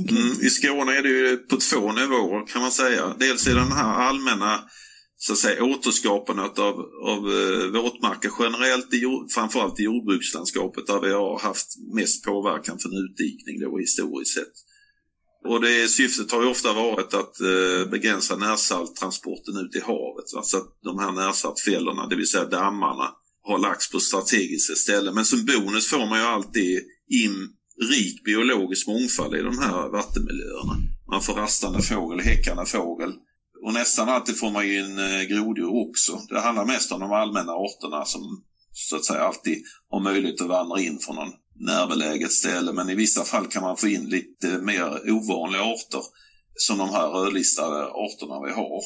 Okay. 0.00 0.18
Mm, 0.18 0.32
I 0.40 0.50
Skåne 0.50 0.96
är 0.96 1.02
det 1.02 1.08
ju 1.08 1.36
på 1.36 1.56
två 1.56 1.92
nivåer 1.92 2.46
kan 2.46 2.62
man 2.62 2.72
säga. 2.72 3.14
Dels 3.18 3.46
är 3.46 3.54
den 3.54 3.72
här 3.72 3.94
allmänna 3.94 4.60
så 5.16 5.32
att 5.32 5.38
säga, 5.38 5.64
återskapandet 5.64 6.58
av, 6.58 6.74
av 7.02 7.18
eh, 7.18 7.82
våtmarker 7.82 8.30
generellt, 8.38 8.94
i, 8.94 9.02
framförallt 9.34 9.80
i 9.80 9.82
jordbrukslandskapet 9.82 10.86
där 10.86 11.00
vi 11.00 11.12
har 11.12 11.38
haft 11.38 11.66
mest 11.94 12.24
påverkan 12.24 12.78
från 12.78 12.92
utdikning 12.92 13.60
då 13.60 13.78
historiskt 13.78 14.34
sett. 14.34 14.52
Och 15.48 15.60
det 15.60 15.88
syftet 15.88 16.32
har 16.32 16.42
ju 16.42 16.48
ofta 16.48 16.72
varit 16.72 17.14
att 17.14 17.40
eh, 17.40 17.90
begränsa 17.90 18.36
närsalttransporten 18.36 19.56
ut 19.56 19.76
i 19.76 19.80
havet. 19.80 20.32
Va? 20.34 20.42
Så 20.42 20.56
att 20.56 20.78
de 20.82 20.98
här 20.98 21.12
närsaltfällorna, 21.12 22.06
det 22.06 22.16
vill 22.16 22.28
säga 22.28 22.44
dammarna, 22.44 23.10
har 23.42 23.58
lagts 23.58 23.90
på 23.90 24.00
strategiska 24.00 24.74
ställen. 24.74 25.14
Men 25.14 25.24
som 25.24 25.44
bonus 25.44 25.88
får 25.88 26.06
man 26.06 26.18
ju 26.18 26.24
alltid 26.24 26.80
in 27.24 27.48
rik 27.80 28.24
biologisk 28.24 28.86
mångfald 28.86 29.34
i 29.34 29.42
de 29.42 29.58
här 29.58 29.88
vattenmiljöerna. 29.88 30.74
Man 31.10 31.22
får 31.22 31.34
rastande 31.34 31.82
fågel, 31.82 32.20
häckande 32.20 32.66
fågel. 32.66 33.12
Och 33.64 33.72
nästan 33.72 34.08
alltid 34.08 34.38
får 34.38 34.50
man 34.50 34.64
in 34.64 34.98
eh, 34.98 35.22
groddjur 35.22 35.88
också. 35.88 36.20
Det 36.28 36.40
handlar 36.40 36.64
mest 36.64 36.92
om 36.92 37.00
de 37.00 37.12
allmänna 37.12 37.52
arterna 37.52 38.04
som 38.04 38.44
så 38.72 38.96
att 38.96 39.04
säga 39.04 39.20
alltid 39.20 39.62
har 39.90 40.00
möjlighet 40.00 40.40
att 40.40 40.48
vandra 40.48 40.80
in 40.80 40.98
från 40.98 41.16
någon 41.16 41.32
närbeläget 41.54 42.32
ställe. 42.32 42.72
Men 42.72 42.90
i 42.90 42.94
vissa 42.94 43.24
fall 43.24 43.46
kan 43.46 43.62
man 43.62 43.76
få 43.76 43.88
in 43.88 44.04
lite 44.04 44.58
mer 44.58 45.12
ovanliga 45.12 45.62
arter 45.62 46.02
som 46.54 46.78
de 46.78 46.88
här 46.88 47.08
rödlistade 47.08 47.84
arterna 47.84 48.46
vi 48.46 48.52
har. 48.52 48.82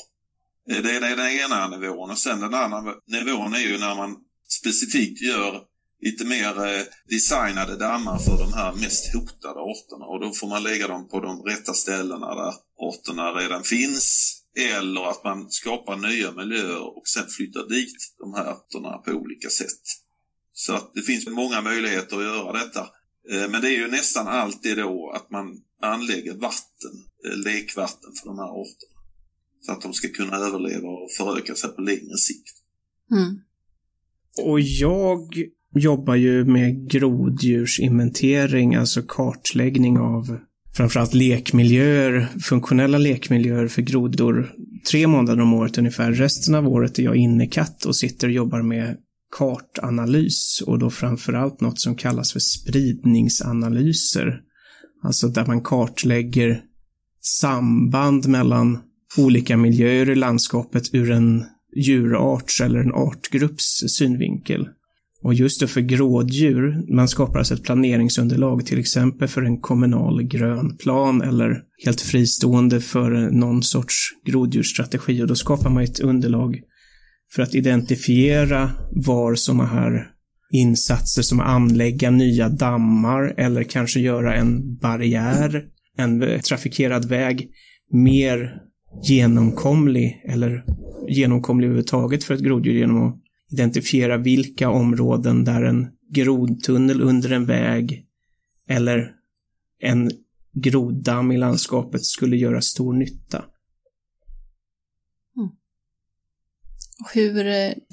Eh, 0.71 0.83
det 0.83 0.97
är 0.97 1.17
den 1.17 1.31
ena 1.31 1.69
nivån 1.69 2.11
och 2.11 2.19
sen 2.19 2.41
den 2.41 2.55
andra 2.55 2.95
nivån 3.07 3.55
är 3.55 3.59
ju 3.59 3.79
när 3.79 3.95
man 3.95 4.17
specifikt 4.49 5.23
gör 5.23 5.63
lite 6.01 6.25
mer 6.25 6.67
eh, 6.67 6.85
designade 7.09 7.77
dammar 7.77 8.19
för 8.19 8.39
de 8.39 8.53
här 8.53 8.73
mest 8.73 9.15
hotade 9.15 9.61
arterna 9.61 10.05
och 10.07 10.21
då 10.21 10.33
får 10.33 10.49
man 10.49 10.63
lägga 10.63 10.89
dem 10.89 11.09
på 11.09 11.21
de 11.21 11.43
rätta 11.43 11.73
ställena 11.73 12.35
där 12.35 12.55
arterna 12.79 13.33
redan 13.33 13.63
finns 13.63 14.33
eller 14.57 15.11
att 15.11 15.25
man 15.25 15.51
skapar 15.51 15.97
nya 15.97 16.33
miljöer 16.33 16.97
och 16.97 17.09
sen 17.09 17.27
flyttar 17.29 17.69
dit 17.69 18.15
de 18.19 18.35
här 18.35 18.45
arterna 18.45 18.99
på 18.99 19.11
olika 19.11 19.49
sätt. 19.49 19.83
Så 20.53 20.75
att 20.75 20.95
det 20.95 21.03
finns 21.03 21.27
många 21.27 21.61
möjligheter 21.61 22.17
att 22.17 22.23
göra 22.23 22.53
detta. 22.53 22.81
Eh, 23.31 23.51
men 23.51 23.61
det 23.61 23.69
är 23.69 23.79
ju 23.79 23.89
nästan 23.89 24.29
alltid 24.29 24.77
då 24.77 25.11
att 25.11 25.31
man 25.31 25.63
anlägger 25.83 26.35
vatten, 26.35 26.93
eh, 27.25 27.37
lekvatten 27.37 28.13
för 28.21 28.27
de 28.29 28.39
här 28.39 28.61
arterna. 28.61 28.97
Så 29.61 29.73
att 29.73 29.83
de 29.83 29.93
ska 29.93 30.09
kunna 30.09 30.37
överleva 30.37 30.89
och 30.89 31.13
föröka 31.17 31.55
sig 31.55 31.71
på 31.71 31.81
längre 31.81 32.17
sikt. 32.17 32.57
Mm. 33.11 33.41
Och 34.43 34.61
jag 34.61 35.35
jobbar 35.75 36.15
ju 36.15 36.45
med 36.45 36.91
groddjursinventering, 36.91 38.75
alltså 38.75 39.03
kartläggning 39.03 39.99
av 39.99 40.39
framförallt 40.77 41.15
lekmiljöer, 41.15 42.29
funktionella 42.43 42.99
lekmiljöer 42.99 43.69
för 43.69 43.83
grodor 43.83 44.53
tre 44.91 45.07
månader 45.07 45.43
om 45.43 45.55
året 45.55 45.79
ungefär. 45.79 46.13
Resten 46.13 46.55
av 46.55 46.69
året 46.69 46.99
är 46.99 47.03
jag 47.03 47.17
innekatt 47.17 47.85
och 47.85 47.97
sitter 47.97 48.27
och 48.27 48.33
jobbar 48.33 48.63
med 48.63 48.97
kartanalys 49.37 50.63
och 50.67 50.79
då 50.79 50.91
framförallt 50.91 51.61
något 51.61 51.81
som 51.81 51.97
kallas 51.97 52.33
för 52.33 52.41
spridningsanalyser. 52.41 54.41
Alltså 55.03 55.29
där 55.29 55.47
man 55.47 55.61
kartlägger 55.61 56.61
samband 57.21 58.29
mellan 58.29 58.79
olika 59.19 59.57
miljöer 59.57 60.11
i 60.11 60.15
landskapet 60.15 60.95
ur 60.95 61.11
en 61.11 61.45
djurarts 61.77 62.61
eller 62.61 62.79
en 62.79 62.95
artgrupps 62.95 63.85
synvinkel. 63.89 64.69
Och 65.23 65.35
just 65.35 65.61
då 65.61 65.67
för 65.67 65.81
grådjur, 65.81 66.95
man 66.95 67.09
skapar 67.09 67.39
alltså 67.39 67.55
ett 67.55 67.63
planeringsunderlag 67.63 68.67
till 68.67 68.79
exempel 68.79 69.29
för 69.29 69.43
en 69.43 69.61
kommunal 69.61 70.23
grönplan 70.23 71.23
eller 71.23 71.63
helt 71.85 72.01
fristående 72.01 72.81
för 72.81 73.11
någon 73.31 73.63
sorts 73.63 73.95
groddjursstrategi. 74.27 75.23
Och 75.23 75.27
då 75.27 75.35
skapar 75.35 75.71
man 75.71 75.83
ett 75.83 76.01
underlag 76.01 76.61
för 77.35 77.43
att 77.43 77.55
identifiera 77.55 78.71
var 78.91 79.35
sådana 79.35 79.67
här 79.67 80.07
insatser 80.53 81.23
som 81.23 81.41
att 81.41 81.49
anlägga 81.49 82.11
nya 82.11 82.49
dammar 82.49 83.35
eller 83.37 83.63
kanske 83.63 84.01
göra 84.01 84.35
en 84.35 84.77
barriär, 84.77 85.65
en 85.99 86.41
trafikerad 86.49 87.09
väg, 87.09 87.49
mer 87.93 88.53
genomkomlig 89.03 90.23
eller 90.29 90.65
genomkomlig 91.09 91.67
överhuvudtaget 91.67 92.25
för 92.25 92.35
ett 92.35 92.41
groddjur 92.41 92.75
genom 92.75 93.09
att 93.09 93.17
identifiera 93.53 94.17
vilka 94.17 94.71
områden 94.71 95.45
där 95.45 95.63
en 95.63 95.89
grodtunnel 96.11 97.01
under 97.01 97.33
en 97.33 97.47
väg 97.47 98.07
eller 98.69 99.13
en 99.83 100.11
groddamm 100.55 101.33
i 101.33 101.39
landskapet 101.39 102.05
skulle 102.05 102.37
göra 102.37 102.61
stor 102.61 102.93
nytta. 102.93 103.45
Hur, 107.15 107.39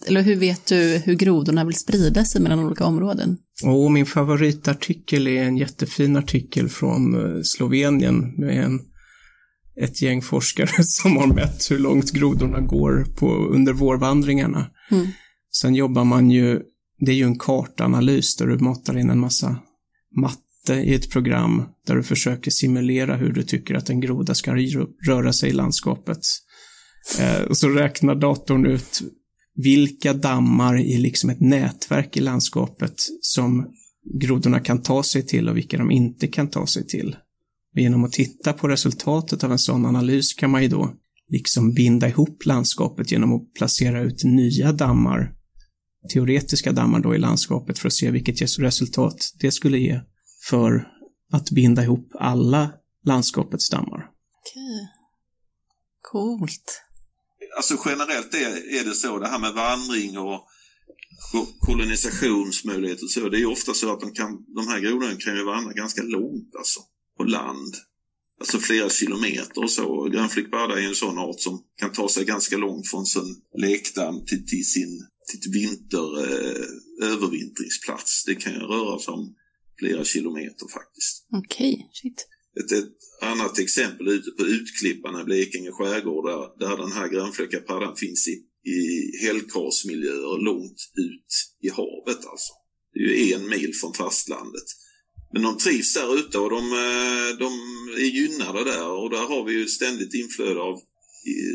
eller 0.08 0.22
hur 0.22 0.36
vet 0.36 0.66
du 0.66 1.02
hur 1.06 1.16
grodorna 1.16 1.66
vill 1.66 1.76
sprida 1.76 2.26
sig 2.26 2.42
mellan 2.42 2.60
olika 2.60 2.86
områden? 2.86 3.38
Och 3.64 3.92
min 3.92 4.06
favoritartikel 4.06 5.28
är 5.28 5.44
en 5.44 5.58
jättefin 5.58 6.16
artikel 6.16 6.70
från 6.70 7.16
eh, 7.16 7.42
Slovenien 7.44 8.34
med 8.38 8.64
en, 8.64 8.80
ett 9.82 10.02
gäng 10.02 10.22
forskare 10.22 10.84
som 10.84 11.18
har 11.18 11.28
mätt 11.28 11.72
hur 11.72 11.80
långt 11.80 12.12
grodorna 12.12 12.60
går 12.60 13.06
på, 13.16 13.36
under 13.36 13.74
vårvandringarna. 13.74 14.72
Mm. 14.92 15.08
Sen 15.62 15.76
jobbar 15.76 16.04
man 16.04 16.32
ju, 16.32 16.62
det 17.00 17.12
är 17.12 17.16
ju 17.16 17.26
en 17.26 17.40
kartanalys 17.40 18.36
där 18.36 18.48
du 18.48 18.58
matar 18.58 18.98
in 18.98 19.10
en 19.10 19.20
massa 19.20 19.58
matte 20.16 20.74
i 20.74 20.94
ett 20.94 21.10
program 21.10 21.64
där 21.88 21.96
du 21.96 22.04
försöker 22.04 22.52
simulera 22.52 23.16
hur 23.16 23.34
du 23.34 23.44
tycker 23.44 23.76
att 23.76 23.90
en 23.90 24.00
groda 24.00 24.36
ska 24.36 24.56
röra 25.08 25.34
sig 25.34 25.50
i 25.50 25.54
landskapet. 25.54 26.20
Eh, 27.20 27.42
och 27.42 27.58
så 27.58 27.70
räknar 27.70 28.16
datorn 28.16 28.66
ut 28.66 29.02
vilka 29.56 30.14
dammar 30.14 30.80
i 30.80 30.98
liksom 30.98 31.30
ett 31.30 31.42
nätverk 31.42 32.18
i 32.18 32.22
landskapet 32.22 32.94
som 33.22 33.68
grodorna 34.22 34.60
kan 34.60 34.82
ta 34.82 35.04
sig 35.04 35.26
till 35.26 35.50
och 35.50 35.58
vilka 35.58 35.78
de 35.78 35.92
inte 35.92 36.28
kan 36.28 36.50
ta 36.50 36.68
sig 36.68 36.88
till. 36.88 37.16
Och 37.74 37.80
genom 37.80 38.04
att 38.04 38.12
titta 38.12 38.54
på 38.54 38.68
resultatet 38.68 39.44
av 39.44 39.52
en 39.52 39.60
sån 39.60 39.86
analys 39.86 40.34
kan 40.34 40.52
man 40.52 40.64
ju 40.64 40.68
då 40.68 40.94
liksom 41.30 41.74
binda 41.74 42.10
ihop 42.10 42.46
landskapet 42.46 43.12
genom 43.12 43.34
att 43.34 43.54
placera 43.54 44.02
ut 44.02 44.24
nya 44.24 44.72
dammar, 44.72 45.34
teoretiska 46.10 46.72
dammar 46.72 47.00
då 47.00 47.16
i 47.16 47.18
landskapet 47.18 47.80
för 47.80 47.88
att 47.88 47.94
se 47.94 48.12
vilket 48.12 48.60
resultat 48.60 49.34
det 49.40 49.52
skulle 49.52 49.78
ge 49.78 50.02
för 50.50 50.88
att 51.32 51.52
binda 51.52 51.84
ihop 51.84 52.12
alla 52.20 52.72
landskapets 53.06 53.70
dammar. 53.70 54.10
Okej. 54.42 54.90
Coolt 56.02 56.84
alltså 57.56 57.78
generellt 57.86 58.34
är, 58.34 58.80
är 58.80 58.84
det 58.84 58.96
så, 58.96 59.20
det 59.20 59.28
här 59.28 59.40
med 59.40 59.54
vandring 59.54 60.18
och 60.18 60.48
kolonisationsmöjligheter 61.60 63.04
och 63.04 63.12
så, 63.12 63.30
det 63.30 63.38
är 63.38 63.40
ju 63.40 63.46
ofta 63.46 63.74
så 63.74 63.94
att 63.94 64.00
de, 64.00 64.12
kan, 64.12 64.46
de 64.56 64.68
här 64.68 64.80
grodorna 64.80 65.16
kan 65.16 65.36
ju 65.36 65.44
vandra 65.44 65.74
ganska 65.74 66.02
långt 66.02 66.56
alltså, 66.58 66.80
på 67.18 67.24
land. 67.24 67.76
Alltså 68.40 68.60
flera 68.60 68.90
kilometer 68.90 69.64
och 69.64 69.72
så. 69.72 70.04
Grönflickbärda 70.04 70.80
är 70.80 70.88
en 70.88 70.96
sån 70.96 71.18
art 71.18 71.40
som 71.40 71.64
kan 71.80 71.92
ta 71.92 72.10
sig 72.10 72.26
ganska 72.26 72.58
långt 72.58 72.90
från 72.90 73.06
sin 73.06 73.42
lekdamm 73.58 74.26
till, 74.26 74.48
till 74.48 74.66
sin 74.66 75.08
till 75.28 75.52
vinter, 75.52 76.08
eh, 76.24 77.12
övervintringsplats. 77.12 78.24
Det 78.26 78.36
kan 78.36 78.54
ju 78.54 78.60
röra 78.60 79.00
sig 79.00 79.14
om 79.14 79.36
flera 79.80 80.04
kilometer 80.04 80.68
faktiskt. 80.74 81.28
Okej, 81.32 81.74
okay, 81.74 81.88
shit. 81.92 82.28
Ett, 82.60 82.72
ett, 82.72 82.94
annat 83.22 83.60
exempel 83.60 84.08
ute 84.08 84.32
på 84.32 84.44
Utklippan 84.46 85.22
i 85.22 85.24
Blekinge 85.24 85.72
skärgård 85.72 86.26
där, 86.26 86.68
där 86.68 86.78
den 86.78 86.92
här 86.92 87.08
grönfläckarpaddan 87.08 87.96
finns 87.96 88.28
i, 88.28 88.32
i 88.72 88.78
hällkarlsmiljöer 89.26 90.44
långt 90.44 90.82
ut 90.96 91.32
i 91.62 91.70
havet 91.70 92.26
alltså. 92.26 92.54
Det 92.94 93.22
är 93.22 93.26
ju 93.26 93.34
en 93.34 93.50
mil 93.50 93.74
från 93.82 93.94
fastlandet. 93.94 94.68
Men 95.34 95.42
de 95.42 95.58
trivs 95.58 95.94
där 95.94 96.16
ute 96.16 96.40
och 96.40 96.50
de, 96.50 96.64
eh, 96.72 97.38
de 97.40 97.52
är 97.98 98.12
gynnade 98.20 98.64
där 98.64 98.88
och 98.88 99.10
där 99.10 99.26
har 99.28 99.46
vi 99.46 99.54
ju 99.54 99.68
ständigt 99.68 100.14
inflöde 100.14 100.60
av, 100.60 100.80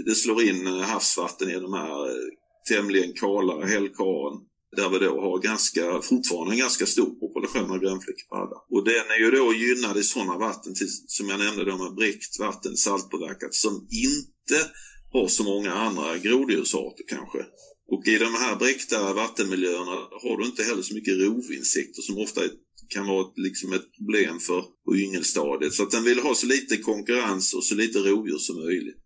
det 0.06 0.14
slår 0.14 0.42
in 0.42 0.66
havsvatten 0.66 1.50
i 1.50 1.54
de 1.54 1.72
här 1.72 2.08
eh, 2.08 2.28
tämligen 2.68 3.12
kala 3.12 3.66
hällkaren 3.66 4.36
där 4.76 4.88
vi 4.88 4.98
då 4.98 5.20
har 5.20 5.38
ganska, 5.38 6.02
fortfarande 6.02 6.54
en 6.54 6.58
ganska 6.58 6.86
stor 6.86 7.10
population 7.20 7.70
av 7.70 7.78
grönfläckpadda. 7.78 8.56
Och 8.70 8.84
den 8.84 9.06
är 9.14 9.18
ju 9.24 9.30
då 9.30 9.54
gynnad 9.54 9.96
i 9.96 10.02
sådana 10.02 10.38
vatten, 10.38 10.74
till, 10.74 10.88
som 11.06 11.28
jag 11.28 11.38
nämnde 11.38 11.64
då 11.64 11.76
med 11.78 11.94
bräckt 11.94 12.38
vatten, 12.38 12.76
saltpåverkat, 12.76 13.54
som 13.54 13.74
inte 14.06 14.58
har 15.12 15.28
så 15.28 15.44
många 15.44 15.72
andra 15.72 16.18
groddjursarter 16.18 17.04
kanske. 17.08 17.38
Och 17.92 18.06
i 18.06 18.18
de 18.18 18.34
här 18.34 18.56
bräckta 18.56 19.12
vattenmiljöerna 19.12 19.96
har 20.22 20.36
du 20.38 20.46
inte 20.46 20.62
heller 20.62 20.82
så 20.82 20.94
mycket 20.94 21.18
rovinsekter 21.18 22.02
som 22.02 22.18
ofta 22.18 22.40
kan 22.88 23.06
vara 23.06 23.20
ett, 23.20 23.32
liksom 23.36 23.72
ett 23.72 23.88
problem 23.98 24.38
för 24.40 24.64
på 24.84 24.96
yngelstadiet. 24.96 25.72
Så 25.72 25.82
att 25.82 25.90
den 25.90 26.04
vill 26.04 26.18
ha 26.18 26.34
så 26.34 26.46
lite 26.46 26.76
konkurrens 26.76 27.54
och 27.54 27.64
så 27.64 27.74
lite 27.74 27.98
rovdjur 27.98 28.38
som 28.38 28.56
möjligt. 28.64 28.96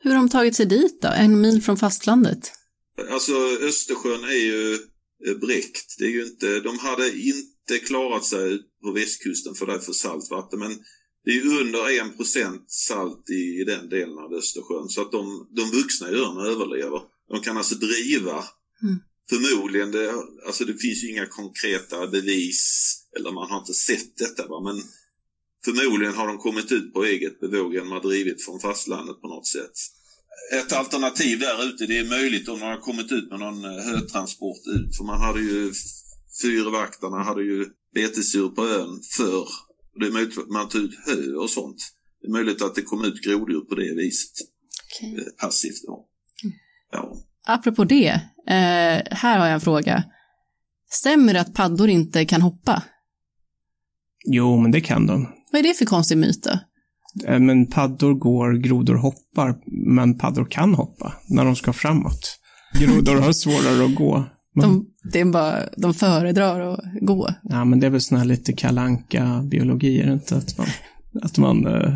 Hur 0.00 0.10
har 0.10 0.16
de 0.16 0.28
tagit 0.28 0.56
sig 0.56 0.66
dit 0.66 1.02
då? 1.02 1.08
En 1.08 1.40
mil 1.40 1.62
från 1.62 1.76
fastlandet? 1.76 2.52
Alltså 3.10 3.32
Östersjön 3.60 4.24
är 4.24 4.44
ju 4.44 4.78
Eh, 5.26 5.34
bräckt. 5.34 5.98
Det 5.98 6.04
är 6.04 6.10
ju 6.10 6.24
inte, 6.24 6.60
de 6.60 6.78
hade 6.78 7.18
inte 7.18 7.78
klarat 7.86 8.24
sig 8.24 8.58
på 8.82 8.92
västkusten 8.92 9.54
för 9.54 9.66
det 9.66 9.74
är 9.74 9.78
för 9.78 9.92
salt 9.92 10.30
vatten. 10.30 10.58
Men 10.58 10.78
det 11.24 11.30
är 11.30 11.34
ju 11.34 11.60
under 11.60 12.00
en 12.00 12.16
procent 12.16 12.70
salt 12.70 13.30
i, 13.30 13.60
i 13.60 13.64
den 13.64 13.88
delen 13.88 14.18
av 14.18 14.34
Östersjön. 14.34 14.88
Så 14.88 15.02
att 15.02 15.12
de, 15.12 15.48
de 15.50 15.70
vuxna 15.70 16.10
djuren 16.10 16.38
överlever. 16.38 17.00
De 17.28 17.40
kan 17.40 17.56
alltså 17.56 17.74
driva. 17.74 18.44
Mm. 18.82 18.98
Förmodligen, 19.30 19.90
det, 19.90 20.14
alltså 20.46 20.64
det 20.64 20.76
finns 20.76 21.04
ju 21.04 21.10
inga 21.10 21.26
konkreta 21.26 22.06
bevis 22.06 22.94
eller 23.16 23.32
man 23.32 23.50
har 23.50 23.58
inte 23.58 23.74
sett 23.74 24.16
detta. 24.16 24.48
Va? 24.48 24.60
Men 24.60 24.82
förmodligen 25.64 26.14
har 26.14 26.26
de 26.26 26.38
kommit 26.38 26.72
ut 26.72 26.92
på 26.92 27.04
eget 27.04 27.40
bevåg 27.40 27.74
genom 27.74 27.92
att 27.92 28.02
drivit 28.02 28.44
från 28.44 28.60
fastlandet 28.60 29.20
på 29.20 29.28
något 29.28 29.46
sätt 29.46 29.78
ett 30.52 30.72
alternativ 30.72 31.38
där 31.38 31.64
ute, 31.68 31.86
det 31.86 31.98
är 31.98 32.08
möjligt 32.08 32.48
om 32.48 32.60
man 32.60 32.68
har 32.68 32.80
kommit 32.80 33.12
ut 33.12 33.30
med 33.30 33.38
någon 33.38 33.64
eh, 33.64 33.84
hötransport 33.84 34.66
ut. 34.66 34.96
För 34.96 35.04
man 35.04 35.20
hade 35.20 35.40
ju, 35.40 35.72
fyrvaktarna 36.42 37.22
hade 37.22 37.42
ju 37.42 37.66
betesdjur 37.94 38.48
på 38.48 38.62
ön 38.66 39.00
förr. 39.16 39.48
Det 40.00 40.06
är 40.06 40.10
möjligt 40.10 40.38
att 40.38 40.48
man 40.48 40.68
tar 40.68 40.78
ut 40.78 40.98
hö 41.06 41.34
och 41.34 41.50
sånt. 41.50 41.76
Det 42.20 42.28
är 42.28 42.32
möjligt 42.32 42.62
att 42.62 42.74
det 42.74 42.82
kom 42.82 43.04
ut 43.04 43.24
groddjur 43.24 43.60
på 43.60 43.74
det 43.74 43.94
viset. 43.94 44.32
Okay. 44.86 45.14
Eh, 45.14 45.24
passivt 45.40 45.82
då. 45.86 46.06
Mm. 46.44 46.56
Ja. 46.92 47.16
Apropå 47.46 47.84
det, 47.84 48.08
eh, 48.46 49.16
här 49.16 49.38
har 49.38 49.46
jag 49.46 49.54
en 49.54 49.60
fråga. 49.60 50.04
Stämmer 50.90 51.34
det 51.34 51.40
att 51.40 51.54
paddor 51.54 51.88
inte 51.88 52.24
kan 52.24 52.42
hoppa? 52.42 52.82
Jo, 54.24 54.60
men 54.60 54.70
det 54.70 54.80
kan 54.80 55.06
de. 55.06 55.28
Vad 55.52 55.58
är 55.58 55.62
det 55.62 55.74
för 55.74 55.84
konstig 55.84 56.18
myt 56.18 56.42
då? 56.42 56.58
Eh, 57.24 57.38
men 57.38 57.66
paddor 57.66 58.14
går, 58.14 58.52
grodor 58.52 58.94
hoppar, 58.94 59.54
men 59.96 60.18
paddor 60.18 60.44
kan 60.50 60.74
hoppa 60.74 61.12
när 61.28 61.44
de 61.44 61.56
ska 61.56 61.72
framåt. 61.72 62.38
Grodor 62.80 63.20
har 63.20 63.32
svårare 63.32 63.84
att 63.84 63.94
gå. 63.94 64.24
Men... 64.54 64.68
De, 64.68 64.86
det 65.12 65.20
är 65.20 65.24
bara, 65.24 65.68
de 65.76 65.94
föredrar 65.94 66.60
att 66.60 66.80
gå. 67.00 67.28
Ja, 67.42 67.64
men 67.64 67.80
det 67.80 67.86
är 67.86 67.90
väl 67.90 68.00
sån 68.00 68.18
här 68.18 68.24
lite 68.24 68.52
kalanka 68.52 69.42
biologi, 69.50 70.00
är 70.00 70.06
det 70.06 70.12
inte? 70.12 70.36
Att 70.36 70.58
man, 70.58 70.66
att 71.22 71.38
man 71.38 71.66
eh, 71.66 71.94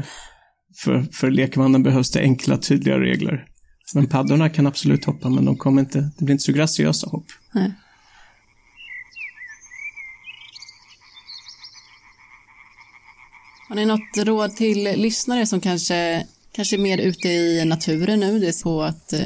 för, 0.85 1.07
för 1.13 1.31
lekmannen 1.31 1.83
behövs 1.83 2.11
det 2.11 2.21
enkla, 2.21 2.57
tydliga 2.57 2.99
regler. 2.99 3.45
Men 3.95 4.07
paddorna 4.07 4.49
kan 4.49 4.67
absolut 4.67 5.05
hoppa, 5.05 5.29
men 5.29 5.45
de 5.45 5.57
kommer 5.57 5.81
inte, 5.81 6.11
det 6.19 6.25
blir 6.25 6.33
inte 6.33 6.45
så 6.45 6.53
graciösa 6.53 7.09
hopp. 7.11 7.27
Nej. 7.55 7.73
Har 13.73 13.77
ni 13.77 13.87
något 13.87 14.27
råd 14.27 14.57
till 14.57 14.83
lyssnare 14.83 15.47
som 15.47 15.61
kanske, 15.61 16.27
kanske 16.53 16.77
är 16.77 16.79
mer 16.79 16.99
ute 16.99 17.29
i 17.29 17.65
naturen 17.65 18.21
nu? 18.21 18.39
Det 18.39 18.49
är 18.49 18.53
så 18.53 18.83
att 18.83 19.13
eh, 19.13 19.21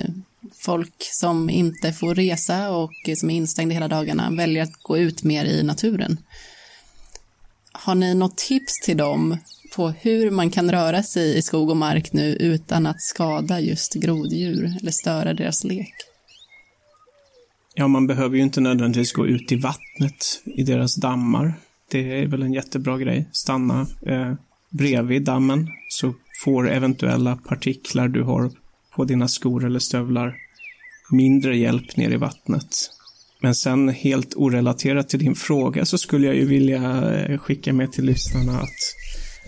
folk 0.54 0.94
som 0.98 1.50
inte 1.50 1.92
får 1.92 2.14
resa 2.14 2.70
och 2.70 2.92
som 3.16 3.30
är 3.30 3.34
instängda 3.34 3.74
hela 3.74 3.88
dagarna 3.88 4.30
väljer 4.30 4.62
att 4.62 4.82
gå 4.82 4.98
ut 4.98 5.22
mer 5.22 5.44
i 5.44 5.62
naturen. 5.62 6.18
Har 7.72 7.94
ni 7.94 8.14
något 8.14 8.36
tips 8.36 8.80
till 8.84 8.96
dem 8.96 9.36
på 9.76 9.88
hur 9.88 10.30
man 10.30 10.50
kan 10.50 10.70
röra 10.70 11.02
sig 11.02 11.36
i 11.36 11.42
skog 11.42 11.70
och 11.70 11.76
mark 11.76 12.12
nu 12.12 12.36
utan 12.36 12.86
att 12.86 13.02
skada 13.02 13.60
just 13.60 13.94
groddjur 13.94 14.76
eller 14.80 14.92
störa 14.92 15.34
deras 15.34 15.64
lek? 15.64 15.94
Ja, 17.74 17.88
man 17.88 18.06
behöver 18.06 18.36
ju 18.36 18.42
inte 18.42 18.60
nödvändigtvis 18.60 19.12
gå 19.12 19.26
ut 19.26 19.52
i 19.52 19.56
vattnet 19.56 20.42
i 20.44 20.62
deras 20.62 20.94
dammar. 20.94 21.54
Det 21.90 22.22
är 22.22 22.26
väl 22.26 22.42
en 22.42 22.52
jättebra 22.52 22.98
grej. 22.98 23.28
Stanna 23.32 23.86
eh, 24.06 24.32
bredvid 24.70 25.22
dammen 25.22 25.68
så 25.88 26.14
får 26.44 26.70
eventuella 26.70 27.36
partiklar 27.36 28.08
du 28.08 28.22
har 28.22 28.50
på 28.96 29.04
dina 29.04 29.28
skor 29.28 29.64
eller 29.64 29.78
stövlar 29.78 30.36
mindre 31.10 31.56
hjälp 31.56 31.96
ner 31.96 32.10
i 32.10 32.16
vattnet. 32.16 32.90
Men 33.40 33.54
sen 33.54 33.88
helt 33.88 34.34
orelaterat 34.36 35.08
till 35.08 35.18
din 35.18 35.34
fråga 35.34 35.84
så 35.84 35.98
skulle 35.98 36.26
jag 36.26 36.36
ju 36.36 36.44
vilja 36.44 37.12
eh, 37.14 37.38
skicka 37.38 37.72
med 37.72 37.92
till 37.92 38.04
lyssnarna 38.04 38.60
att 38.60 38.94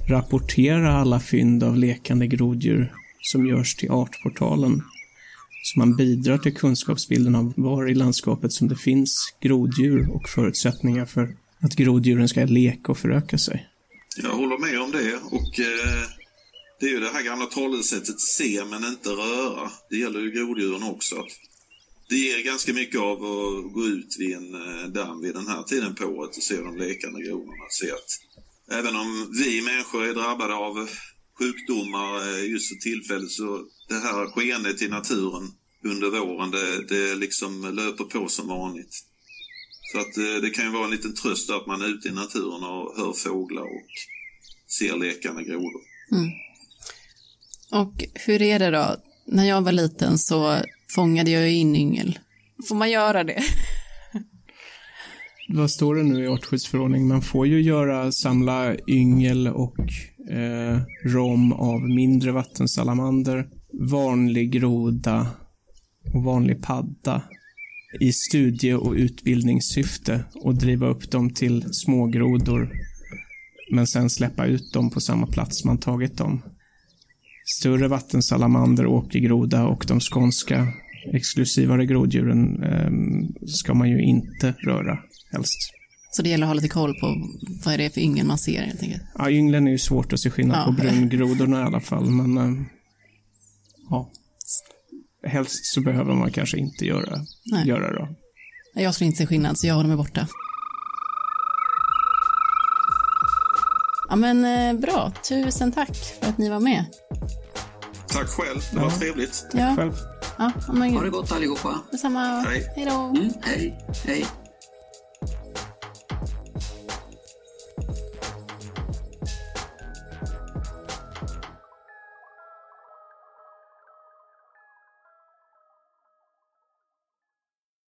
rapportera 0.09 0.93
alla 0.93 1.21
fynd 1.21 1.63
av 1.63 1.77
lekande 1.77 2.27
groddjur 2.27 2.93
som 3.21 3.47
görs 3.47 3.75
till 3.75 3.91
Artportalen. 3.91 4.83
Så 5.63 5.79
man 5.79 5.97
bidrar 5.97 6.39
till 6.39 6.55
kunskapsbilden 6.55 7.35
av 7.35 7.53
var 7.57 7.91
i 7.91 7.95
landskapet 7.95 8.53
som 8.53 8.69
det 8.69 8.77
finns 8.77 9.35
groddjur 9.41 10.11
och 10.11 10.29
förutsättningar 10.29 11.05
för 11.05 11.37
att 11.61 11.75
groddjuren 11.75 12.29
ska 12.29 12.45
leka 12.45 12.93
och 12.93 12.99
föröka 12.99 13.39
sig. 13.39 13.69
Jag 14.23 14.31
håller 14.31 14.59
med 14.59 14.81
om 14.81 14.91
det 14.91 15.15
och 15.17 15.61
eh, 15.61 16.09
det 16.81 16.87
är 16.87 16.91
ju 16.91 17.01
det 17.01 17.11
här 17.11 17.23
gamla 17.23 17.47
talesättet 17.47 18.21
se 18.21 18.65
men 18.65 18.85
inte 18.85 19.09
röra. 19.09 19.71
Det 19.91 19.97
gäller 19.97 20.21
ju 20.21 20.31
groddjuren 20.31 20.83
också. 20.83 21.25
Det 22.09 22.17
ger 22.17 22.45
ganska 22.45 22.73
mycket 22.73 23.01
av 23.01 23.25
att 23.25 23.73
gå 23.73 23.85
ut 23.85 24.17
vid 24.19 24.37
en 24.37 24.55
eh, 24.55 24.87
damm 24.89 25.21
vid 25.21 25.35
den 25.35 25.47
här 25.47 25.63
tiden 25.63 25.95
på 25.95 26.05
året 26.05 26.37
och 26.37 26.43
se 26.43 26.57
de 26.57 26.77
lekande 26.77 27.23
grodorna. 27.23 27.65
Se 27.71 27.91
att 27.91 28.11
även 28.79 28.97
om 28.97 29.31
vi 29.43 29.63
människor 29.63 30.05
är 30.05 30.15
drabbade 30.15 30.55
av 30.55 30.89
sjukdomar 31.39 32.29
eh, 32.29 32.51
just 32.51 32.69
för 32.69 32.77
tillfället 32.77 33.31
så 33.31 33.65
det 33.89 33.99
här 33.99 34.27
skeendet 34.27 34.83
i 34.83 34.89
naturen 34.89 35.53
under 35.85 36.11
våren 36.11 36.51
det, 36.51 36.85
det 36.89 37.15
liksom 37.15 37.75
löper 37.75 38.05
på 38.05 38.29
som 38.29 38.49
vanligt. 38.49 39.05
Så 39.93 39.99
att 39.99 40.17
eh, 40.17 40.43
det 40.43 40.51
kan 40.51 40.65
ju 40.65 40.71
vara 40.71 40.85
en 40.85 40.91
liten 40.91 41.15
tröst 41.15 41.51
att 41.51 41.67
man 41.67 41.83
är 41.83 41.87
ute 41.87 42.09
i 42.09 42.13
naturen 42.13 42.65
och 42.65 42.97
hör 42.97 43.13
fåglar 43.13 43.63
och 43.63 43.91
ser 44.79 44.97
lekande 44.97 45.45
grodor. 45.45 45.81
Mm. 46.13 46.31
Och 47.71 48.05
hur 48.15 48.43
är 48.43 48.59
det 48.59 48.71
då? 48.71 48.97
När 49.27 49.45
jag 49.45 49.63
var 49.63 49.73
liten 49.73 50.19
så 50.19 50.57
fångade 50.91 51.31
jag 51.31 51.53
in 51.53 51.77
yngel. 51.77 52.19
Får 52.69 52.75
man 52.75 52.91
göra 52.91 53.25
det? 53.25 53.43
Vad 55.49 55.71
står 55.71 55.95
det 55.95 56.03
nu 56.03 56.25
i 56.25 56.29
artskyddsförordningen? 56.29 57.09
Man 57.09 57.23
får 57.23 57.47
ju 57.47 57.63
göra, 57.63 58.13
samla 58.13 58.77
yngel 58.89 59.49
och 59.49 59.79
eh, 60.31 60.81
rom 61.05 61.53
av 61.53 61.81
mindre 61.81 62.33
vattensalamander, 62.33 63.49
vanlig 63.91 64.53
groda 64.53 65.27
och 66.15 66.23
vanlig 66.25 66.63
padda 66.63 67.23
i 68.01 68.13
studie 68.13 68.73
och 68.73 68.93
utbildningssyfte 68.93 70.25
och 70.35 70.55
driva 70.55 70.87
upp 70.87 71.11
dem 71.11 71.31
till 71.31 71.75
smågrodor 71.75 72.71
men 73.71 73.87
sen 73.87 74.11
släppa 74.11 74.47
ut 74.47 74.73
dem 74.73 74.91
på 74.91 75.01
samma 75.01 75.27
plats 75.27 75.65
man 75.65 75.79
tagit 75.79 76.17
dem. 76.17 76.43
Större 77.59 77.89
vattensalamander, 77.89 78.87
åkergroda 78.87 79.67
och 79.67 79.85
de 79.89 80.01
skånska 80.01 80.69
exklusivare 81.13 81.87
groddjuren 81.87 82.63
eh, 82.63 82.91
ska 83.47 83.75
man 83.75 83.91
ju 83.91 84.03
inte 84.03 84.55
röra 84.67 84.99
helst. 85.33 85.59
Så 86.11 86.23
det 86.23 86.29
gäller 86.29 86.45
att 86.45 86.49
ha 86.49 86.55
lite 86.55 86.69
koll 86.69 86.95
på 87.01 87.29
vad 87.65 87.75
är 87.75 87.79
det 87.79 87.95
för 87.95 88.01
yngel 88.01 88.27
man 88.27 88.39
ser 88.39 88.63
helt 88.63 88.83
enkelt? 88.83 89.03
Ja, 89.19 89.31
ynglen 89.31 89.67
är 89.67 89.71
ju 89.71 89.79
svårt 89.79 90.13
att 90.13 90.21
se 90.21 90.31
skillnad 90.31 90.59
ja. 90.59 90.65
på 90.65 90.73
brungrodorna 90.73 91.61
i 91.61 91.65
alla 91.65 91.81
fall, 91.81 92.11
men 92.11 92.39
äh, 92.39 92.65
ja. 93.91 94.11
Helst 95.29 95.67
så 95.67 95.81
behöver 95.81 96.15
man 96.15 96.33
kanske 96.33 96.59
inte 96.59 96.85
göra, 96.85 97.19
Nej. 97.45 97.69
göra 97.69 97.93
det. 97.93 98.09
Jag 98.75 98.95
skulle 98.95 99.07
inte 99.07 99.19
se 99.19 99.27
skillnad, 99.27 99.59
så 99.59 99.67
jag 99.67 99.75
håller 99.75 99.89
mig 99.89 99.97
borta. 99.97 100.29
Ja, 104.09 104.17
men 104.17 104.45
eh, 104.45 104.81
bra. 104.81 105.13
Tusen 105.29 105.73
tack 105.73 105.97
för 106.21 106.29
att 106.29 106.39
ni 106.39 106.49
var 106.49 106.61
med. 106.61 106.85
Tack 108.09 108.29
själv. 108.29 108.61
Det 108.73 108.77
var 108.77 108.85
ja. 108.85 108.91
trevligt. 108.91 109.47
Tack 109.53 109.61
ja. 109.61 109.75
själv. 109.77 109.93
Ja, 110.39 110.53
men... 110.73 110.95
Ha 110.95 111.03
det 111.03 111.11
gott 111.11 111.33
allihopa. 111.33 111.79
Detsamma. 111.91 112.21
Hej. 112.21 112.73
Hej 112.77 112.85
då. 112.85 112.93
Mm, 112.93 113.33
hej. 113.43 113.79
Hej. 114.05 114.27